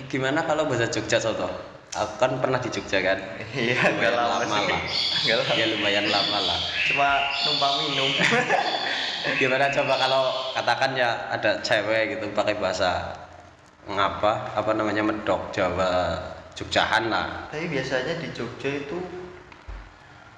Gimana 0.08 0.48
kalau 0.48 0.64
bahasa 0.64 0.88
Jogja 0.88 1.20
soto 1.20 1.73
aku 1.94 2.12
kan 2.18 2.30
pernah 2.38 2.58
di 2.58 2.68
Jogja 2.68 2.98
kan 3.00 3.18
iya 3.54 3.78
enggak 3.86 4.12
lama 4.12 4.42
lama 4.42 4.46
sih. 4.46 4.66
lah. 4.66 4.80
Enggak 5.24 5.36
lama. 5.40 5.52
ya 5.54 5.64
lumayan 5.70 6.06
lama 6.06 6.38
lah 6.42 6.58
Cuma 6.84 7.08
numpang 7.46 7.74
minum. 7.86 8.10
gimana 9.40 9.70
coba 9.70 9.94
kalau 9.96 10.22
katakan 10.52 10.90
ya 10.92 11.10
ada 11.30 11.56
cewek 11.58 12.12
gitu 12.12 12.28
pakai 12.34 12.58
bahasa 12.58 13.14
ngapa 13.86 14.52
apa 14.52 14.70
namanya 14.72 15.00
medok 15.00 15.48
Jawa 15.50 16.18
Jogjahan 16.52 17.08
lah 17.08 17.48
Tapi 17.48 17.66
biasanya 17.66 18.18
di 18.18 18.28
Jogja 18.30 18.70
itu 18.70 18.98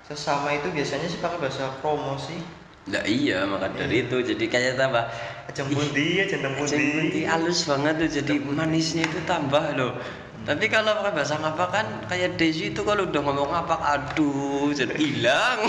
sesama 0.04 0.54
itu 0.54 0.70
biasanya 0.70 1.06
sih 1.06 1.18
pakai 1.18 1.38
bahasa 1.40 1.66
promo 1.82 2.14
sih. 2.14 2.38
Nah 2.86 3.02
iya 3.02 3.42
maka 3.42 3.66
dari 3.74 4.06
itu 4.06 4.22
jadi 4.22 4.44
kayak 4.46 4.78
tambah 4.78 5.02
Ajeng 5.50 5.66
pundi, 5.66 6.22
ajeng 6.22 6.46
pundi. 6.54 7.26
halus 7.26 7.66
banget 7.66 7.98
tuh 7.98 8.10
jadi 8.22 8.34
manisnya 8.38 9.02
itu 9.02 9.18
tambah 9.26 9.74
loh. 9.74 9.98
Tapi 10.46 10.70
kalau 10.70 10.94
pakai 11.02 11.10
bahasa 11.10 11.34
ngapa 11.42 11.64
kan 11.74 11.86
kayak 12.06 12.38
Desi 12.38 12.70
itu 12.70 12.86
kalau 12.86 13.10
udah 13.10 13.18
ngomong 13.18 13.50
apa 13.50 13.82
aduh 13.82 14.70
jadi 14.70 14.94
hilang. 14.94 15.58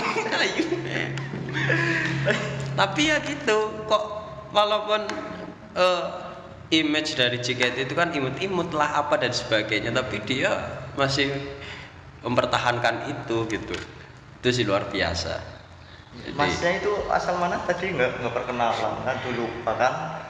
Tapi 2.78 3.10
ya 3.10 3.18
gitu 3.26 3.74
kok 3.90 4.04
walaupun 4.54 5.02
eh, 5.74 6.04
image 6.70 7.18
dari 7.18 7.42
JKT 7.42 7.90
itu 7.90 7.94
kan 7.98 8.14
imut-imut 8.14 8.70
lah 8.70 9.02
apa 9.02 9.18
dan 9.18 9.34
sebagainya 9.34 9.90
tapi 9.90 10.22
dia 10.22 10.54
masih 10.94 11.26
mempertahankan 12.22 13.10
itu 13.10 13.50
gitu. 13.50 13.74
Itu 14.38 14.48
sih 14.54 14.62
luar 14.62 14.86
biasa. 14.94 15.42
Jadi, 16.22 16.38
Masnya 16.38 16.78
itu 16.78 16.94
asal 17.10 17.34
mana? 17.42 17.58
Tadi 17.66 17.98
nggak 17.98 18.22
nggak 18.22 18.32
perkenalan. 18.32 18.94
Kan 19.02 19.16
dulu 19.26 19.50
bahkan 19.66 20.22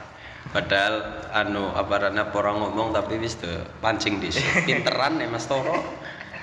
padahal 0.49 0.95
anu 1.29 1.69
apa 1.77 2.09
rana 2.09 2.25
orang 2.33 2.57
ngomong 2.57 2.89
tapi 2.89 3.21
wis 3.21 3.37
tuh 3.37 3.61
pancing 3.85 4.17
di 4.17 4.33
pinteran 4.67 5.21
ya 5.21 5.29
Mas 5.29 5.45
Toro. 5.45 5.77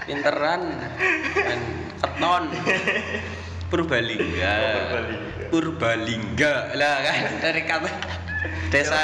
Pinteran. 0.06 0.62
Dan 1.34 1.60
keton. 1.98 2.44
Purbalingga. 3.66 4.54
Purbalingga. 4.86 5.46
Purbalingga. 5.50 6.54
Lah 6.78 6.96
kan 7.02 7.16
dari 7.42 7.62
kata 7.66 7.90
desa 8.70 9.02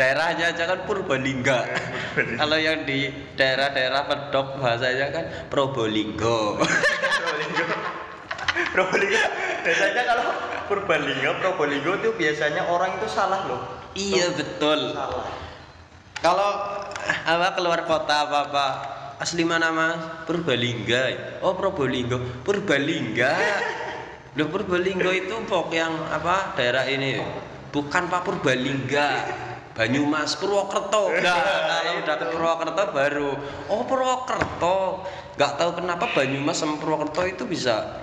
daerahnya 0.00 0.56
aja 0.56 0.64
kan 0.64 0.88
Purbalingga. 0.88 1.58
Kalau 2.16 2.56
yang 2.56 2.88
di 2.88 3.12
daerah-daerah 3.36 4.08
pedok 4.08 4.56
bahasanya 4.56 5.06
kan 5.12 5.24
Probolinggo. 5.52 6.56
Probolinggo. 6.56 7.64
Probolinggo. 8.72 9.20
Biasanya 9.60 10.02
kalau 10.08 10.24
Purbalingga 10.72 11.30
Probolinggo 11.44 11.92
itu 12.00 12.08
biasanya 12.16 12.72
orang 12.72 12.96
itu 12.96 13.08
salah 13.12 13.44
loh 13.44 13.81
iya 13.96 14.32
betul 14.32 14.94
salah 14.94 15.42
Kalau 16.22 16.50
apa 17.02 17.58
keluar 17.58 17.82
kota 17.82 18.30
apa 18.30 18.38
apa 18.46 18.66
asli 19.18 19.46
mana 19.46 19.70
mas? 19.70 20.26
Purbalingga. 20.26 21.38
Oh 21.42 21.54
Probolinggo. 21.58 22.46
Purbalingga. 22.46 23.34
Loh 24.38 24.46
Purbalinggo 24.50 25.10
itu 25.14 25.34
pok 25.50 25.74
yang 25.74 25.94
apa 26.10 26.54
daerah 26.58 26.86
ini? 26.86 27.22
Bukan 27.74 28.10
Pak 28.10 28.22
Purbalingga. 28.22 29.08
Banyumas, 29.72 30.36
Purwokerto. 30.36 31.16
Nah, 31.16 31.42
kalau 31.70 31.92
udah 32.04 32.16
ke 32.18 32.26
Purwokerto 32.28 32.82
baru. 32.94 33.30
Oh 33.66 33.82
Purwokerto. 33.82 35.06
Gak 35.38 35.58
tahu 35.58 35.80
kenapa 35.80 36.06
Banyumas 36.12 36.58
sama 36.58 36.78
Purwokerto 36.78 37.26
itu 37.26 37.46
bisa 37.46 38.01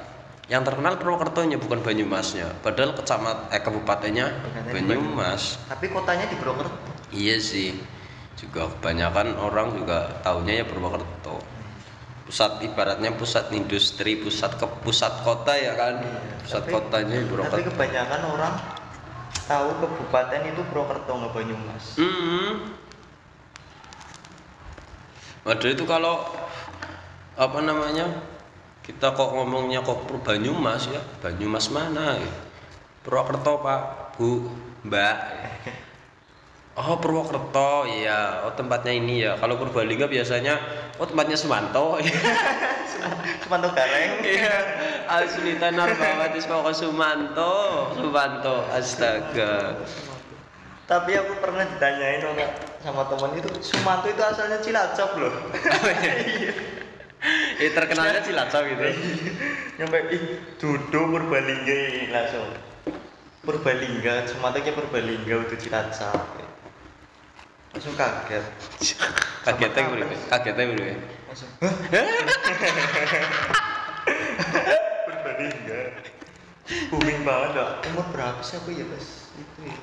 yang 0.50 0.66
terkenal 0.66 0.98
Purwokertonya 0.98 1.56
bukan 1.56 1.80
Banyumasnya. 1.80 2.50
Padahal 2.60 2.98
kecamat 2.98 3.54
eh 3.54 3.62
kabupatennya 3.62 4.34
Banyumas. 4.68 5.62
tapi 5.70 5.88
kotanya 5.88 6.26
di 6.26 6.36
Purwokerto 6.36 6.74
Iya 7.10 7.38
sih. 7.38 7.78
Juga 8.34 8.66
kebanyakan 8.72 9.36
orang 9.36 9.74
juga 9.74 10.10
taunya 10.20 10.60
ya 10.60 10.66
Purwokerto. 10.66 11.38
Pusat 12.26 12.62
ibaratnya 12.64 13.10
pusat 13.12 13.50
industri, 13.52 14.18
pusat 14.18 14.54
ke 14.56 14.66
pusat 14.82 15.14
kota 15.22 15.54
ya 15.54 15.74
kan. 15.74 16.02
Pusat 16.42 16.62
Tapi- 16.64 16.74
kotanya 16.74 17.16
tapi 17.16 17.30
Purwokerto. 17.30 17.70
kebanyakan 17.70 18.22
orang 18.28 18.54
tahu 19.46 19.70
kabupaten 19.78 20.42
itu 20.46 20.62
Purwokerto 20.66 21.12
nggak 21.12 21.32
Banyumas 21.32 21.84
Hmm. 21.96 22.74
Waduh 25.42 25.70
itu 25.72 25.86
kalau 25.86 26.26
apa 27.34 27.60
namanya 27.60 28.06
kita 28.90 29.14
kok 29.14 29.38
ngomongnya 29.38 29.86
kok 29.86 30.10
Banyumas 30.26 30.90
ya? 30.90 30.98
Banyumas 31.22 31.70
mana 31.70 32.18
ya? 32.18 32.34
Purwokerto 33.06 33.62
Pak. 33.62 33.82
Bu 34.18 34.50
Mbak. 34.82 35.18
Oh 36.74 36.98
Purwokerto. 36.98 37.86
Iya. 37.86 38.50
Oh 38.50 38.54
tempatnya 38.58 38.90
ini 38.98 39.22
ya. 39.22 39.38
Kalau 39.38 39.62
Purbalingga 39.62 40.10
biasanya 40.10 40.58
oh 40.98 41.06
tempatnya 41.06 41.38
Sumanto. 41.38 42.02
Sumanto 43.46 43.70
Gareng. 43.78 44.26
Iya. 44.26 44.58
Asunita 45.06 45.70
Narbawati 45.70 46.42
Pokok 46.50 46.74
Sumanto. 46.74 47.94
Sumanto. 47.94 48.66
Astaga. 48.74 49.86
Tapi 50.90 51.14
aku 51.14 51.38
pernah 51.38 51.62
ditanyain 51.70 52.26
sama, 52.26 52.46
sama 52.82 53.04
teman 53.06 53.38
itu 53.38 53.50
Sumanto 53.62 54.10
itu 54.10 54.26
asalnya 54.26 54.58
Cilacap 54.58 55.14
loh 55.22 55.30
eh 57.64 57.72
terkenalnya 57.76 58.24
Cilacap 58.24 58.64
gitu. 58.64 58.84
Nyampe 59.80 59.98
ih 60.12 60.24
Dodo 60.56 61.02
Purbalingga 61.12 61.76
ini 61.92 62.02
langsung 62.12 62.48
Purbalingga 63.44 64.28
Sumanto 64.28 64.60
ke 64.64 64.72
Purbalingga 64.72 65.48
itu 65.48 65.68
Cilacap. 65.68 66.28
Langsung 67.76 67.94
kaget. 67.96 68.46
Kagetnya 69.46 69.82
Sama 69.88 69.96
bro 69.96 70.04
kapan? 70.04 70.20
kagetnya 70.32 70.64
bro 70.68 70.84
langsung 71.28 71.50
Purbalingga. 75.08 75.82
Booming 76.94 77.20
banget 77.26 77.50
dah 77.58 77.70
umur 77.90 78.06
berapa 78.14 78.42
sih 78.46 78.56
aku 78.62 78.70
ya 78.78 78.86
pas 78.86 79.06
itu 79.36 79.60
ya. 79.66 79.78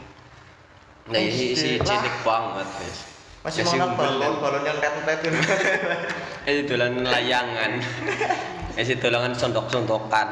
Nah 1.10 1.18
ini 1.18 1.54
si 1.54 1.78
Lah. 1.78 1.86
cilik 1.86 2.16
banget 2.22 2.68
guys 2.78 3.15
masih 3.46 3.62
Masih 3.62 3.78
makan 3.78 3.94
balon 3.94 4.34
balon 4.42 4.62
yang 4.66 4.78
red 4.82 4.96
red 5.06 5.20
itu 5.22 5.38
ini 6.50 6.60
dolan 6.66 6.92
layangan. 7.06 7.72
Ini 8.76 8.92
dolangan 9.00 9.32
sondok-sondokan. 9.32 10.28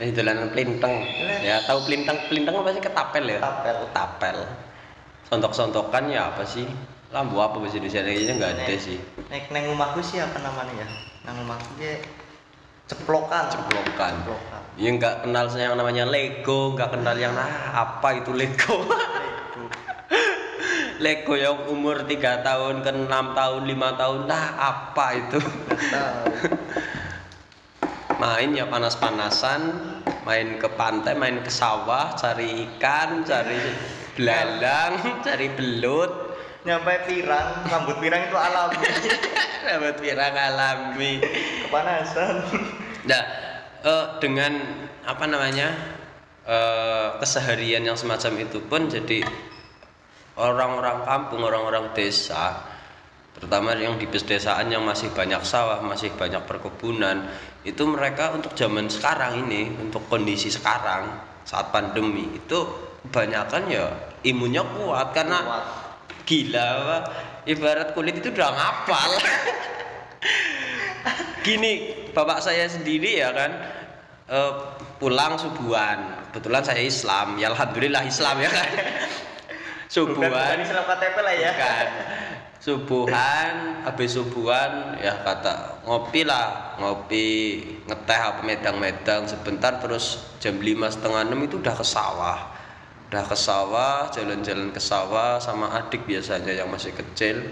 Ini 0.00 0.10
dolan 0.16 0.48
plinteng 0.56 1.04
ya 1.44 1.60
tahu 1.68 1.84
plinteng 1.84 2.16
plinteng 2.30 2.54
apa 2.56 2.70
sih? 2.72 2.80
Ketapel 2.80 3.24
ya? 3.28 3.38
Ketapel. 3.42 3.76
ketapel. 3.86 4.36
Sondok-sondokan 5.28 6.04
ya 6.08 6.32
apa 6.32 6.46
sih? 6.46 6.64
Lambu 7.12 7.44
apa 7.44 7.60
bahasa 7.60 7.76
Indonesia? 7.76 8.00
Kayaknya 8.06 8.32
nggak 8.40 8.52
ada 8.56 8.74
sih. 8.80 8.98
Nek 9.28 9.52
neng 9.52 9.68
rumahku 9.68 10.00
sih 10.00 10.16
apa 10.22 10.40
namanya 10.40 10.72
ya? 10.80 10.86
Nang 11.28 11.44
rumahku 11.44 11.70
dia 11.76 12.00
ceplokan. 12.88 13.52
ceplokan. 13.52 14.12
Ceplokan. 14.22 14.62
ya 14.80 14.88
nggak 14.96 15.14
kenal 15.28 15.44
yang 15.52 15.76
namanya 15.76 16.08
Lego 16.08 16.72
nggak 16.72 16.88
kenal 16.96 17.16
yang 17.20 17.36
ah, 17.36 17.84
apa 17.84 18.08
itu 18.16 18.32
Lego? 18.32 18.80
Lego. 18.80 19.90
Lego 21.02 21.34
yang 21.34 21.66
umur 21.66 22.06
3 22.06 22.46
tahun 22.46 22.86
ke 22.86 22.90
6 22.94 23.10
tahun 23.10 23.60
5 23.66 24.00
tahun 24.00 24.18
nah 24.30 24.46
apa 24.54 25.06
itu 25.18 25.38
main 28.22 28.54
ya 28.54 28.70
panas-panasan 28.70 29.60
main 30.22 30.62
ke 30.62 30.70
pantai 30.78 31.18
main 31.18 31.42
ke 31.42 31.50
sawah 31.50 32.14
cari 32.14 32.70
ikan 32.70 33.26
cari 33.26 33.58
belalang 34.14 35.02
cari 35.26 35.50
belut 35.52 36.30
Nyampe 36.62 36.94
pirang, 37.10 37.66
rambut 37.66 37.98
pirang 37.98 38.30
itu 38.30 38.38
alami. 38.38 38.86
dapat 39.66 39.98
pirang 39.98 40.30
alami 40.30 41.18
Kepanasan. 41.66 42.46
nah 43.02 43.22
eh, 43.82 44.06
dengan 44.22 44.62
apa 45.02 45.26
namanya 45.26 45.74
eh, 46.46 47.18
keseharian 47.18 47.82
yang 47.82 47.98
semacam 47.98 48.46
itu 48.46 48.62
pun 48.62 48.86
jadi 48.86 49.26
orang-orang 50.36 51.04
kampung 51.04 51.42
orang-orang 51.44 51.92
desa 51.96 52.62
terutama 53.32 53.72
yang 53.74 53.96
di 53.96 54.04
pedesaan 54.06 54.68
yang 54.68 54.84
masih 54.84 55.08
banyak 55.12 55.40
sawah 55.42 55.80
masih 55.80 56.12
banyak 56.14 56.44
perkebunan 56.44 57.32
itu 57.64 57.82
mereka 57.88 58.32
untuk 58.36 58.52
zaman 58.52 58.92
sekarang 58.92 59.48
ini 59.48 59.72
untuk 59.80 60.04
kondisi 60.08 60.52
sekarang 60.52 61.08
saat 61.42 61.72
pandemi 61.74 62.28
itu 62.32 62.58
kebanyakan 63.08 63.62
ya 63.66 63.86
imunnya 64.22 64.62
kuat 64.62 65.10
karena 65.10 65.38
Kuat. 65.42 65.64
gila 66.22 66.66
apa 66.86 66.98
ibarat 67.46 67.94
kulit 67.94 68.18
itu 68.18 68.30
udah 68.30 68.50
ngapal. 68.54 69.10
Gini 71.46 71.90
bapak 72.14 72.38
saya 72.38 72.70
sendiri 72.70 73.18
ya 73.18 73.34
kan 73.34 73.50
eh, 74.30 74.52
pulang 75.02 75.34
subuhan. 75.34 76.30
Kebetulan 76.30 76.62
saya 76.62 76.82
Islam 76.86 77.36
ya 77.36 77.50
alhamdulillah 77.50 78.06
Islam 78.06 78.36
ya 78.40 78.50
kan 78.50 78.68
subuhan. 79.92 80.32
Bukan 80.32 80.58
Islam 80.64 80.84
KTP 80.88 81.16
lah 81.20 81.34
ya. 81.36 81.50
Bukan. 81.52 81.88
subuhan 82.62 83.82
habis 83.82 84.14
subuhan 84.14 84.94
ya 85.02 85.18
kata 85.20 85.84
ngopi 85.84 86.24
lah. 86.24 86.78
Ngopi 86.80 87.26
ngeteh 87.84 88.20
apa 88.22 88.40
medang-medang. 88.40 89.28
Sebentar 89.28 89.76
terus 89.82 90.32
jam 90.40 90.56
lima 90.62 90.88
setengah 90.88 91.28
enam 91.28 91.44
itu 91.44 91.60
udah 91.60 91.74
ke 91.76 91.84
sawah. 91.84 92.40
Udah 93.12 93.24
ke 93.28 93.36
sawah 93.36 94.08
jalan-jalan 94.08 94.72
ke 94.72 94.80
sawah 94.80 95.36
sama 95.36 95.74
adik 95.76 96.08
biasanya 96.08 96.54
yang 96.56 96.72
masih 96.72 96.96
kecil. 96.96 97.44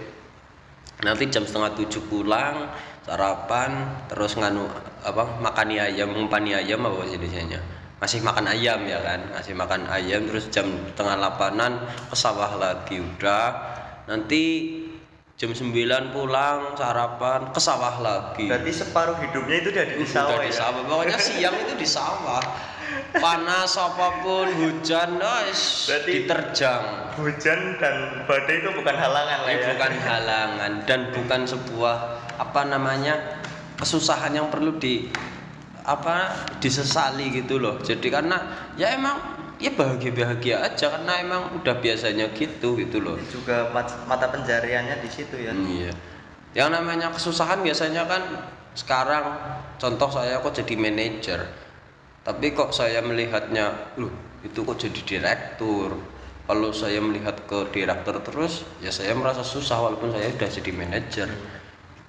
Nanti 1.04 1.28
jam 1.28 1.44
setengah 1.44 1.76
tujuh 1.76 2.06
pulang 2.08 2.70
sarapan 3.04 3.98
terus 4.06 4.38
nganu 4.38 4.68
apa 5.00 5.40
makan 5.40 5.72
ayam 5.72 6.12
ngumpani 6.12 6.52
ayam 6.52 6.84
apa 6.84 7.00
bahasa 7.00 7.16
Indonesianya 7.16 7.79
masih 8.00 8.24
makan 8.24 8.48
ayam 8.48 8.80
ya 8.88 8.98
kan? 9.04 9.20
Masih 9.30 9.52
makan 9.52 9.84
ayam 9.86 10.24
terus 10.24 10.48
jam 10.48 10.66
tengah 10.96 11.20
lapanan 11.20 11.84
ke 12.08 12.16
sawah 12.16 12.56
lagi 12.56 12.98
udah. 12.98 13.76
Nanti 14.08 14.42
jam 15.36 15.52
9 15.52 16.12
pulang 16.12 16.74
sarapan 16.76 17.52
ke 17.52 17.60
sawah 17.60 17.96
lagi. 18.00 18.48
Berarti 18.48 18.72
separuh 18.72 19.16
hidupnya 19.20 19.56
itu 19.60 19.68
udah 19.70 19.86
di 19.86 20.06
sawah 20.08 20.32
udah 20.32 20.40
di 20.40 20.52
ya. 20.52 20.56
sawah. 20.56 20.80
Pokoknya 20.88 21.18
siang 21.20 21.56
itu 21.60 21.74
di 21.76 21.88
sawah. 21.88 22.42
Panas 23.10 23.74
apa 23.78 24.22
pun 24.22 24.46
hujan 24.50 25.18
guys 25.18 25.86
Berarti- 25.86 26.26
diterjang. 26.26 26.84
Hujan 27.18 27.60
dan 27.78 27.96
badai 28.26 28.62
itu 28.62 28.70
bukan 28.74 28.94
halangan 28.96 29.38
lah 29.46 29.50
ya. 29.50 29.66
bukan 29.74 29.92
halangan 29.98 30.72
dan 30.86 31.00
bukan 31.14 31.40
sebuah 31.46 31.96
apa 32.38 32.60
namanya 32.66 33.38
kesusahan 33.78 34.34
yang 34.34 34.46
perlu 34.48 34.78
di 34.78 35.10
apa 35.84 36.32
disesali 36.60 37.32
gitu 37.32 37.56
loh 37.56 37.80
jadi 37.80 38.20
karena 38.20 38.36
ya 38.76 38.92
emang 38.94 39.16
ya 39.60 39.72
bahagia 39.76 40.12
bahagia 40.12 40.56
aja 40.64 40.88
karena 40.92 41.12
emang 41.20 41.42
udah 41.60 41.76
biasanya 41.80 42.32
gitu 42.32 42.76
gitu 42.80 43.00
loh 43.00 43.16
juga 43.28 43.68
mat- 43.72 44.04
mata 44.08 44.28
pencariannya 44.32 45.00
di 45.00 45.10
situ 45.12 45.36
ya 45.36 45.52
Iya. 45.52 45.92
Yang 46.50 46.68
namanya 46.82 47.14
kesusahan 47.14 47.62
biasanya 47.62 48.10
kan 48.10 48.22
sekarang 48.74 49.38
contoh 49.78 50.10
saya 50.10 50.42
kok 50.42 50.50
jadi 50.50 50.74
manajer. 50.74 51.40
Tapi 52.26 52.52
kok 52.52 52.74
saya 52.74 52.98
melihatnya, 53.00 53.94
loh 53.96 54.10
itu 54.42 54.58
kok 54.66 54.78
jadi 54.82 55.00
direktur. 55.06 55.94
Kalau 56.50 56.70
saya 56.74 56.98
melihat 56.98 57.38
ke 57.46 57.70
direktur 57.70 58.18
terus, 58.26 58.66
ya 58.82 58.90
saya 58.90 59.14
merasa 59.14 59.46
susah 59.46 59.78
walaupun 59.78 60.10
saya 60.10 60.26
udah 60.34 60.50
jadi 60.50 60.70
manajer. 60.74 61.28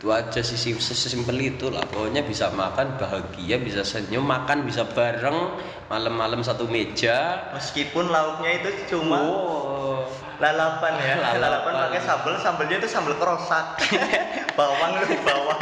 Itu 0.02 0.10
aja 0.10 0.42
sih 0.42 0.58
sim- 0.58 0.82
sesimpel 0.82 1.38
itu 1.38 1.70
lah. 1.70 1.86
Pokoknya 1.86 2.26
bisa 2.26 2.50
makan 2.50 2.98
bahagia, 2.98 3.62
bisa 3.62 3.86
senyum, 3.86 4.26
makan 4.26 4.66
bisa 4.66 4.82
bareng, 4.82 5.62
malam-malam 5.88 6.42
satu 6.42 6.66
meja. 6.66 7.46
meskipun 7.54 8.10
lauknya 8.10 8.66
itu 8.66 8.70
cuma 8.90 9.22
Oh. 9.22 10.02
lalapan 10.42 10.94
ya 10.98 11.16
Lalapan. 11.22 11.38
lalapan 11.38 11.74
pakai 11.86 12.02
sambal 12.02 12.34
sambalnya 12.36 12.76
itu 12.80 12.90
sambal 12.90 13.14
kerosak 13.14 13.78
bawang 14.58 14.98
lu 14.98 15.22
bawang 15.22 15.62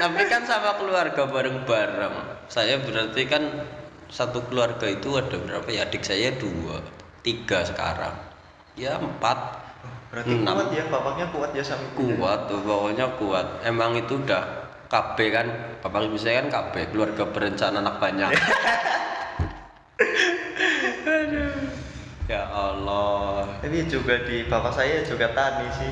tapi 0.00 0.22
kan 0.24 0.48
sama 0.48 0.80
keluarga 0.80 1.28
bareng-bareng 1.28 2.14
saya 2.48 2.80
berarti 2.80 3.22
kan 3.28 3.42
satu 4.08 4.40
keluarga 4.48 4.88
itu 4.88 5.12
ada 5.12 5.36
berapa 5.36 5.68
ya 5.68 5.84
adik 5.84 6.00
saya 6.00 6.32
dua 6.32 6.80
tiga 7.20 7.68
sekarang 7.68 8.16
ya 8.74 8.96
empat 8.96 9.63
berarti 10.14 10.30
Enam. 10.38 10.54
kuat 10.54 10.70
ya 10.70 10.84
bapaknya 10.86 11.26
kuat 11.34 11.50
ya 11.58 11.64
sama 11.66 11.82
ibunya. 11.90 12.14
kuat 12.22 12.40
tuh 12.46 12.62
pokoknya 12.62 13.06
kuat. 13.18 13.46
Emang 13.66 13.98
itu 13.98 14.14
udah 14.22 14.70
KB 14.86 15.18
kan? 15.34 15.46
Bapak 15.82 16.06
ibu 16.06 16.14
saya 16.14 16.46
kan 16.46 16.54
KB 16.54 16.94
keluarga 16.94 17.26
berencana 17.34 17.82
anak 17.82 17.98
banyak. 17.98 18.30
Aduh. 21.02 21.50
ya 22.32 22.46
Allah. 22.46 23.58
Tapi 23.58 23.90
juga 23.90 24.22
di 24.22 24.46
bapak 24.46 24.70
saya 24.70 25.02
juga 25.02 25.34
tani 25.34 25.66
sih. 25.74 25.90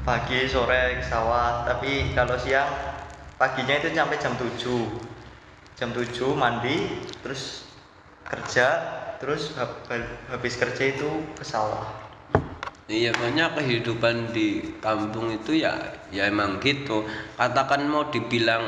Pagi 0.00 0.48
sore 0.48 0.96
ke 0.96 1.04
sawah. 1.04 1.68
Tapi 1.68 2.16
kalau 2.16 2.40
siang 2.40 2.72
paginya 3.36 3.76
itu 3.76 3.92
sampai 3.92 4.16
jam 4.16 4.32
7 4.40 4.56
jam 5.76 5.92
7 5.92 6.32
mandi 6.32 7.04
terus 7.24 7.64
kerja 8.24 8.68
terus 9.16 9.56
hab- 9.56 9.80
habis 10.28 10.60
kerja 10.60 10.92
itu 10.92 11.08
ke 11.32 11.40
sawah 11.40 12.09
Iya 12.90 13.14
banyak 13.14 13.54
kehidupan 13.54 14.34
di 14.34 14.74
kampung 14.82 15.30
itu 15.30 15.62
ya 15.62 15.78
ya 16.10 16.26
emang 16.26 16.58
gitu. 16.58 17.06
Katakan 17.38 17.86
mau 17.86 18.10
dibilang 18.10 18.66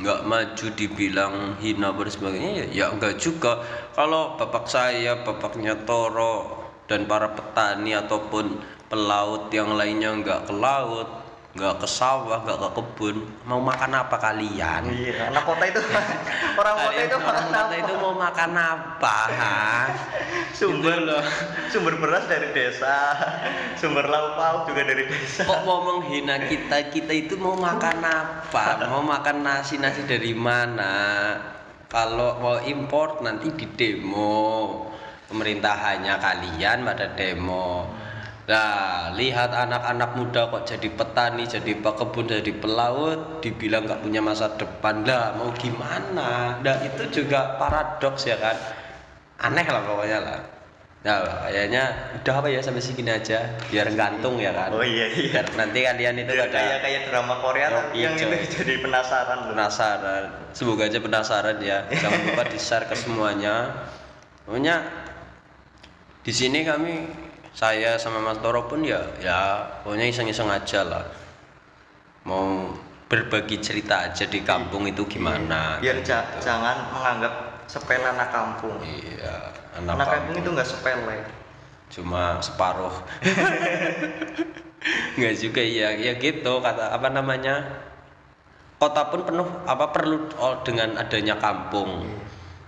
nggak 0.00 0.24
maju, 0.24 0.66
dibilang 0.72 1.60
hina 1.60 1.92
dan 1.92 2.08
sebagainya 2.08 2.52
ya, 2.64 2.66
ya 2.72 2.86
enggak 2.96 3.20
juga. 3.20 3.60
Kalau 3.92 4.40
bapak 4.40 4.64
saya, 4.72 5.20
bapaknya 5.20 5.76
Toro 5.84 6.64
dan 6.88 7.04
para 7.04 7.28
petani 7.28 7.92
ataupun 7.92 8.56
pelaut 8.88 9.52
yang 9.52 9.76
lainnya 9.76 10.16
nggak 10.16 10.48
ke 10.48 10.54
laut, 10.56 11.27
nggak 11.56 11.80
ke 11.80 11.88
sawah, 11.88 12.44
nggak 12.44 12.60
ke 12.60 12.68
kebun, 12.76 13.16
mau 13.48 13.56
makan 13.56 13.96
apa 13.96 14.20
kalian? 14.20 14.84
iya 14.92 15.32
anak 15.32 15.48
kota 15.48 15.64
itu 15.64 15.80
orang 16.60 16.76
kota 16.76 17.00
itu 17.00 17.16
orang 17.16 17.24
makan 17.24 17.46
kota 17.48 17.58
apa? 17.64 17.74
itu 17.80 17.92
mau 17.96 18.14
makan 18.14 18.52
apa? 18.52 19.16
ha? 19.32 19.58
sumber 20.52 20.92
Gitu 20.98 21.08
loh. 21.08 21.24
sumber 21.72 21.94
beras 21.96 22.24
dari 22.28 22.52
desa 22.52 23.16
sumber 23.80 24.10
lauk 24.10 24.36
pauk 24.36 24.60
juga 24.68 24.82
dari 24.84 25.08
desa 25.08 25.48
kok 25.48 25.62
mau 25.64 25.80
menghina 25.86 26.36
kita 26.50 26.92
kita 26.92 27.12
itu 27.14 27.34
mau 27.40 27.54
makan 27.56 27.96
apa 28.02 28.90
mau 28.90 29.00
makan 29.04 29.46
nasi 29.46 29.80
nasi 29.80 30.04
dari 30.04 30.34
mana 30.34 30.94
kalau 31.88 32.36
mau 32.42 32.58
import 32.60 33.24
nanti 33.24 33.48
di 33.56 33.66
demo 33.72 34.84
pemerintahannya 35.32 36.14
kalian 36.20 36.78
pada 36.84 37.06
demo 37.16 37.88
Nah, 38.48 39.12
lihat 39.12 39.52
anak-anak 39.52 40.10
muda 40.16 40.48
kok 40.48 40.64
jadi 40.64 40.88
petani, 40.88 41.44
jadi 41.44 41.84
pekebun, 41.84 42.32
jadi 42.32 42.48
pelaut, 42.56 43.44
dibilang 43.44 43.84
nggak 43.84 44.00
punya 44.00 44.24
masa 44.24 44.56
depan. 44.56 45.04
Lah, 45.04 45.36
mau 45.36 45.52
gimana? 45.52 46.56
Nah, 46.64 46.76
itu 46.80 47.12
juga 47.12 47.60
paradoks 47.60 48.24
ya 48.24 48.40
kan? 48.40 48.56
Aneh 49.44 49.68
lah 49.68 49.84
pokoknya 49.84 50.18
lah. 50.24 50.40
Nah, 51.04 51.44
kayaknya 51.44 51.84
udah 52.24 52.34
apa 52.40 52.48
ya 52.48 52.64
sampai 52.64 52.80
segini 52.80 53.12
aja, 53.12 53.52
biar 53.68 53.92
gantung 53.92 54.40
ya 54.40 54.50
kan? 54.50 54.74
oh 54.74 54.82
iya 54.82 55.06
iya 55.12 55.30
Biar 55.30 55.46
nanti 55.54 55.78
kalian 55.86 56.16
itu 56.26 56.32
Biar 56.34 56.48
ada 56.50 56.58
kayak 56.58 56.78
kayak 56.82 57.02
drama 57.12 57.34
Korea 57.38 57.66
tapi 57.70 58.02
Yoi, 58.02 58.18
yang 58.18 58.32
itu 58.34 58.64
jadi 58.64 58.74
penasaran 58.82 59.38
loh 59.44 59.52
penasaran. 59.54 60.22
Semoga 60.56 60.88
aja 60.88 60.98
penasaran 60.98 61.56
ya. 61.60 61.84
Jangan 61.92 62.20
lupa 62.32 62.42
di-share 62.48 62.88
ke 62.88 62.96
semuanya. 62.96 63.76
Pokoknya 64.42 64.88
di 66.24 66.32
sini 66.34 66.66
kami 66.66 67.27
saya 67.54 67.96
sama 68.00 68.20
Mas 68.22 68.38
Toro 68.40 68.66
pun 68.68 68.84
ya 68.84 69.00
ya 69.18 69.64
pokoknya 69.84 70.06
iseng-iseng 70.10 70.48
aja 70.48 70.84
lah. 70.84 71.04
Mau 72.28 72.74
berbagi 73.08 73.56
cerita 73.64 74.12
aja 74.12 74.28
di 74.28 74.44
kampung 74.44 74.84
itu 74.84 75.08
gimana. 75.08 75.80
biar 75.80 76.04
ja- 76.04 76.28
gitu. 76.28 76.44
jangan 76.44 76.92
menganggap 76.92 77.64
sepele 77.64 78.04
anak 78.04 78.28
kampung 78.28 78.76
Iya, 78.84 79.52
anak, 79.80 79.92
anak 79.96 80.06
kampung 80.08 80.36
kampung 80.36 80.36
itu 80.44 80.48
nggak 80.52 80.68
sepele 80.68 81.16
cuma 81.88 82.36
separuh. 82.44 82.92
Enggak 85.16 85.34
juga 85.40 85.62
ya, 85.64 85.88
ya 85.96 86.12
gitu 86.20 86.60
kata 86.60 86.92
apa 86.94 87.08
namanya? 87.08 87.64
Kota 88.78 89.10
pun 89.10 89.26
penuh 89.26 89.48
apa 89.66 89.90
perlu 89.90 90.30
oh, 90.38 90.60
dengan 90.62 90.94
adanya 91.00 91.34
kampung. 91.40 92.06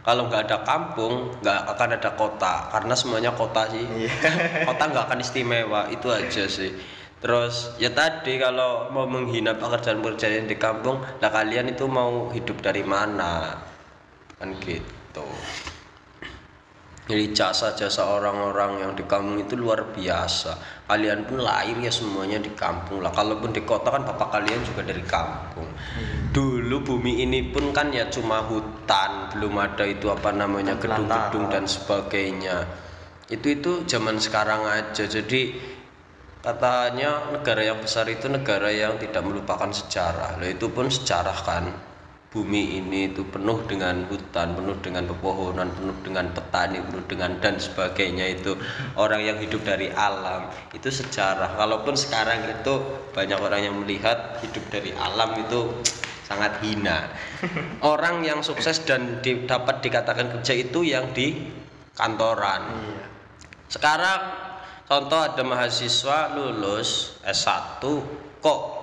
Kalau 0.00 0.32
nggak 0.32 0.48
ada 0.48 0.58
kampung, 0.64 1.28
nggak 1.44 1.60
akan 1.76 1.88
ada 2.00 2.10
kota 2.16 2.54
karena 2.72 2.94
semuanya 2.96 3.32
kota 3.36 3.68
sih. 3.68 3.84
Iya. 3.84 4.12
kota 4.68 4.82
nggak 4.88 5.04
akan 5.12 5.20
istimewa 5.20 5.80
itu 5.92 6.08
aja 6.08 6.44
sih. 6.48 6.72
Terus 7.20 7.76
ya 7.76 7.92
tadi 7.92 8.40
kalau 8.40 8.88
mau 8.88 9.04
menghina 9.04 9.52
pekerjaan-pekerjaan 9.60 10.48
di 10.48 10.56
kampung, 10.56 11.04
lah 11.20 11.28
kalian 11.28 11.68
itu 11.68 11.84
mau 11.84 12.32
hidup 12.32 12.64
dari 12.64 12.80
mana? 12.80 13.60
Kan 14.40 14.56
gitu. 14.64 15.28
Jadi 17.10 17.34
jasa-jasa 17.34 18.06
orang-orang 18.06 18.86
yang 18.86 18.92
di 18.94 19.02
kampung 19.02 19.42
itu 19.42 19.58
luar 19.58 19.90
biasa. 19.90 20.86
Kalian 20.86 21.26
pun 21.26 21.42
lahir 21.42 21.74
ya 21.82 21.90
semuanya 21.90 22.38
di 22.38 22.54
kampung 22.54 23.02
lah. 23.02 23.10
Kalaupun 23.10 23.50
di 23.50 23.66
kota 23.66 23.90
kan 23.90 24.06
bapak 24.06 24.30
kalian 24.30 24.62
juga 24.62 24.86
dari 24.86 25.02
kampung. 25.02 25.66
Dulu 26.30 26.86
bumi 26.86 27.26
ini 27.26 27.50
pun 27.50 27.74
kan 27.74 27.90
ya 27.90 28.06
cuma 28.06 28.46
hutan, 28.46 29.34
belum 29.34 29.58
ada 29.58 29.82
itu 29.90 30.06
apa 30.06 30.30
namanya 30.30 30.78
gedung-gedung 30.78 31.50
dan 31.50 31.66
sebagainya. 31.66 32.62
Itu 33.26 33.58
itu 33.58 33.72
zaman 33.90 34.22
sekarang 34.22 34.70
aja. 34.70 35.02
Jadi 35.10 35.58
katanya 36.46 37.34
negara 37.34 37.66
yang 37.66 37.82
besar 37.82 38.06
itu 38.06 38.30
negara 38.30 38.70
yang 38.70 39.02
tidak 39.02 39.26
melupakan 39.26 39.74
sejarah. 39.74 40.38
Lah 40.38 40.46
itu 40.46 40.70
pun 40.70 40.86
sejarah 40.86 41.38
kan. 41.42 41.89
Bumi 42.30 42.78
ini 42.78 43.10
itu 43.10 43.26
penuh 43.26 43.58
dengan 43.66 44.06
hutan, 44.06 44.54
penuh 44.54 44.78
dengan 44.78 45.02
pepohonan, 45.02 45.66
penuh 45.74 45.98
dengan 46.06 46.30
petani, 46.30 46.78
penuh 46.78 47.02
dengan 47.10 47.34
dan 47.42 47.58
sebagainya 47.58 48.38
itu 48.38 48.54
orang 48.94 49.18
yang 49.18 49.34
hidup 49.42 49.66
dari 49.66 49.90
alam 49.90 50.46
itu 50.70 50.94
sejarah. 50.94 51.58
Kalaupun 51.58 51.98
sekarang 51.98 52.46
itu 52.46 53.02
banyak 53.10 53.34
orang 53.34 53.66
yang 53.66 53.74
melihat 53.82 54.38
hidup 54.46 54.62
dari 54.70 54.94
alam 54.94 55.42
itu 55.42 55.74
sangat 56.22 56.62
hina. 56.62 57.10
Orang 57.82 58.22
yang 58.22 58.46
sukses 58.46 58.78
dan 58.86 59.18
di- 59.18 59.50
dapat 59.50 59.82
dikatakan 59.82 60.30
kerja 60.38 60.54
itu 60.54 60.86
yang 60.86 61.10
di 61.10 61.34
kantoran. 61.98 62.94
Sekarang 63.66 64.30
contoh 64.86 65.18
ada 65.18 65.42
mahasiswa 65.42 66.30
lulus 66.38 67.18
S1 67.26 67.82
kok 68.38 68.79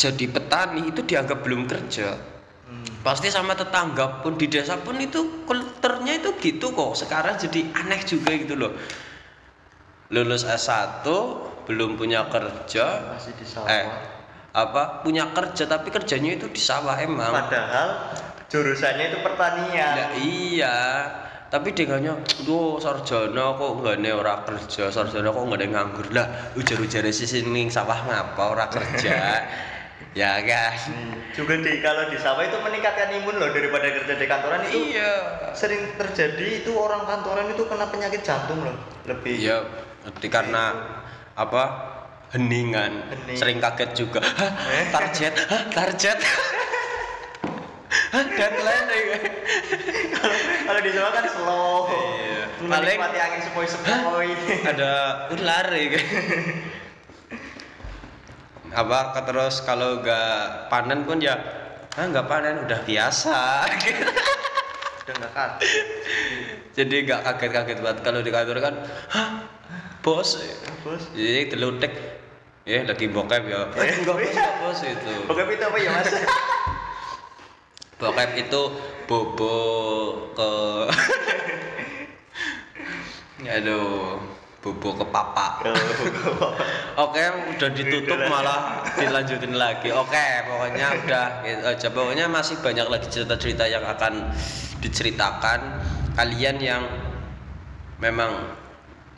jadi 0.00 0.24
petani 0.30 0.90
itu 0.90 1.04
dianggap 1.04 1.44
belum 1.44 1.68
kerja. 1.68 2.16
Hmm. 2.66 2.86
Pasti 3.04 3.28
sama 3.28 3.52
tetangga 3.52 4.22
pun 4.24 4.38
di 4.40 4.46
desa 4.48 4.78
pun 4.80 4.96
itu 4.96 5.44
kulturnya 5.46 6.18
itu 6.18 6.34
gitu 6.40 6.72
kok. 6.72 6.96
Sekarang 6.96 7.36
jadi 7.36 7.70
aneh 7.76 8.00
juga 8.06 8.32
gitu 8.34 8.54
loh. 8.56 8.72
Lulus 10.10 10.42
S1 10.42 11.06
belum 11.70 11.94
punya 11.94 12.26
kerja 12.26 13.14
masih 13.14 13.30
di 13.38 13.46
sawah 13.46 13.70
eh 13.70 13.86
apa 14.50 15.06
punya 15.06 15.30
kerja 15.30 15.70
tapi 15.70 15.94
kerjanya 15.94 16.34
itu 16.34 16.50
di 16.50 16.58
sawah 16.58 16.98
emang. 16.98 17.30
padahal 17.30 18.10
jurusannya 18.50 19.14
itu 19.14 19.18
pertanian 19.22 19.94
Ya, 19.94 20.06
iya. 20.18 20.78
Tapi 21.50 21.74
dengannya, 21.74 22.14
duh 22.46 22.78
sarjana 22.78 23.58
kok 23.58 23.82
nggak 23.82 23.98
nih 23.98 24.14
ora 24.14 24.46
kerja, 24.46 24.86
sarjana 24.86 25.34
kok 25.34 25.42
nggak 25.42 25.58
ada 25.58 25.66
nganggur 25.66 26.06
lah. 26.14 26.26
Ujar-ujar 26.54 27.02
si 27.10 27.26
sini 27.26 27.66
sawah 27.66 28.06
ngapa 28.06 28.54
ora 28.54 28.70
kerja, 28.70 29.18
ya 30.20 30.38
kan? 30.46 30.70
Hmm, 30.86 31.10
juga 31.34 31.58
di 31.58 31.82
kalau 31.82 32.06
di 32.06 32.22
sawah 32.22 32.46
itu 32.46 32.54
meningkatkan 32.54 33.10
imun 33.18 33.34
loh 33.34 33.50
daripada 33.50 33.82
kerja 33.90 34.14
di 34.14 34.26
kantoran 34.30 34.62
itu 34.62 34.94
Iya. 34.94 35.12
sering 35.50 35.90
terjadi 35.98 36.62
itu 36.62 36.70
orang 36.70 37.02
kantoran 37.10 37.50
itu 37.50 37.66
kena 37.66 37.90
penyakit 37.90 38.22
jantung 38.22 38.62
loh 38.62 38.76
lebih 39.10 39.34
Iya, 39.34 39.66
karena 40.30 40.64
apa? 41.34 41.64
Heningan, 42.30 43.10
Hening. 43.10 43.34
sering 43.34 43.58
kaget 43.58 43.90
juga. 43.98 44.22
Hah, 44.22 44.54
target, 44.94 45.34
hah, 45.50 45.66
target. 45.74 46.18
deadline. 48.10 48.86
Kalau 50.64 50.80
di 50.80 50.90
Jawa 50.90 51.10
kan 51.10 51.24
slow. 51.26 51.78
Iya. 51.88 52.44
Paling- 52.60 52.98
Menikmati 52.98 53.18
angin 53.18 53.40
sepoi-sepoi. 53.42 54.28
ada 54.66 54.92
ular 55.30 55.66
ya 55.70 55.96
apa 58.70 58.98
terus 59.20 59.58
kalau 59.60 59.98
nggak 59.98 60.38
panen 60.70 61.02
pun 61.02 61.18
ya 61.18 61.34
ah 61.90 62.06
nggak 62.06 62.22
panen 62.24 62.62
udah 62.62 62.80
biasa 62.80 63.66
Udah 65.02 65.10
enggak 65.10 65.32
kan. 65.34 65.50
jadi 66.70 66.96
nggak 67.02 67.20
kaget-kaget 67.26 67.78
banget 67.82 67.98
kalau 68.00 68.20
di 68.22 68.30
kantor 68.30 68.62
kan 68.62 68.74
hah 69.10 69.28
bos 70.00 70.38
Bos. 70.80 71.02
jadi 71.10 71.50
delutek 71.50 71.92
ya 72.62 72.86
lagi 72.86 73.10
bokep 73.10 73.42
ya 73.42 73.74
eh, 73.74 73.90
enggak 73.98 74.14
bos 74.14 74.30
enggak 74.30 74.54
bos 74.62 74.80
itu 74.80 75.12
Bokep 75.26 75.48
itu 75.50 75.64
apa 75.66 75.76
ya, 75.76 75.90
Mas? 75.90 76.06
Bokep 78.00 78.30
itu 78.48 78.62
bobo 79.04 79.56
ke 80.32 80.50
aduh 83.60 84.16
bobo 84.60 84.88
ke 84.96 85.04
papa 85.12 85.64
Oke, 87.00 87.24
udah 87.56 87.70
ditutup 87.72 88.20
malah 88.28 88.84
dilanjutin 88.92 89.56
lagi. 89.56 89.88
Oke, 89.88 90.44
pokoknya 90.44 90.86
udah 91.00 91.26
gitu 91.48 91.64
aja. 91.64 91.88
Pokoknya 91.88 92.28
masih 92.28 92.60
banyak 92.60 92.92
lagi 92.92 93.08
cerita-cerita 93.08 93.64
yang 93.64 93.88
akan 93.88 94.36
diceritakan. 94.84 95.80
Kalian 96.12 96.60
yang 96.60 96.84
memang 98.04 98.52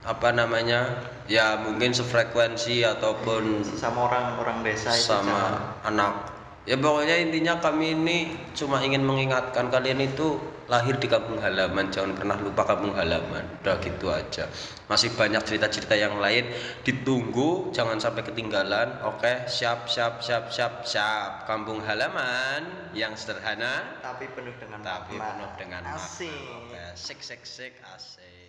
apa 0.02 0.34
namanya 0.34 0.98
ya 1.30 1.62
mungkin 1.62 1.94
sefrekuensi 1.94 2.82
ataupun 2.82 3.62
sama 3.62 4.10
orang-orang 4.10 4.66
desa 4.66 4.90
itu 4.90 5.14
sama 5.14 5.74
anak 5.86 6.41
ya 6.62 6.78
pokoknya 6.78 7.16
intinya 7.18 7.58
kami 7.58 7.98
ini 7.98 8.18
cuma 8.54 8.78
ingin 8.82 9.02
mengingatkan 9.02 9.66
kalian 9.66 9.98
itu 10.02 10.38
lahir 10.70 10.96
di 10.96 11.10
kampung 11.10 11.42
halaman 11.42 11.90
jangan 11.92 12.16
pernah 12.16 12.38
lupa 12.38 12.62
kampung 12.64 12.94
halaman. 12.96 13.44
Udah 13.60 13.76
gitu 13.82 14.08
aja. 14.08 14.48
Masih 14.86 15.12
banyak 15.12 15.42
cerita-cerita 15.44 15.92
yang 15.98 16.16
lain. 16.16 16.48
Ditunggu 16.86 17.74
jangan 17.76 17.98
sampai 17.98 18.24
ketinggalan. 18.24 19.02
Oke 19.04 19.50
siap 19.50 19.90
siap 19.90 20.22
siap 20.22 20.48
siap 20.48 20.86
siap. 20.86 21.44
Kampung 21.50 21.82
halaman 21.84 22.92
yang 22.96 23.12
sederhana 23.18 24.00
tapi 24.00 24.30
penuh 24.32 24.54
dengan 24.56 24.80
tapi 24.80 25.18
makna. 25.18 25.28
penuh 25.34 25.50
dengan 25.58 25.82
makna. 25.92 26.00
Asik. 26.00 26.46
Oke, 26.70 26.84
sik 26.94 27.20
sik 27.20 27.42
sik 27.44 27.74
asik 27.92 28.41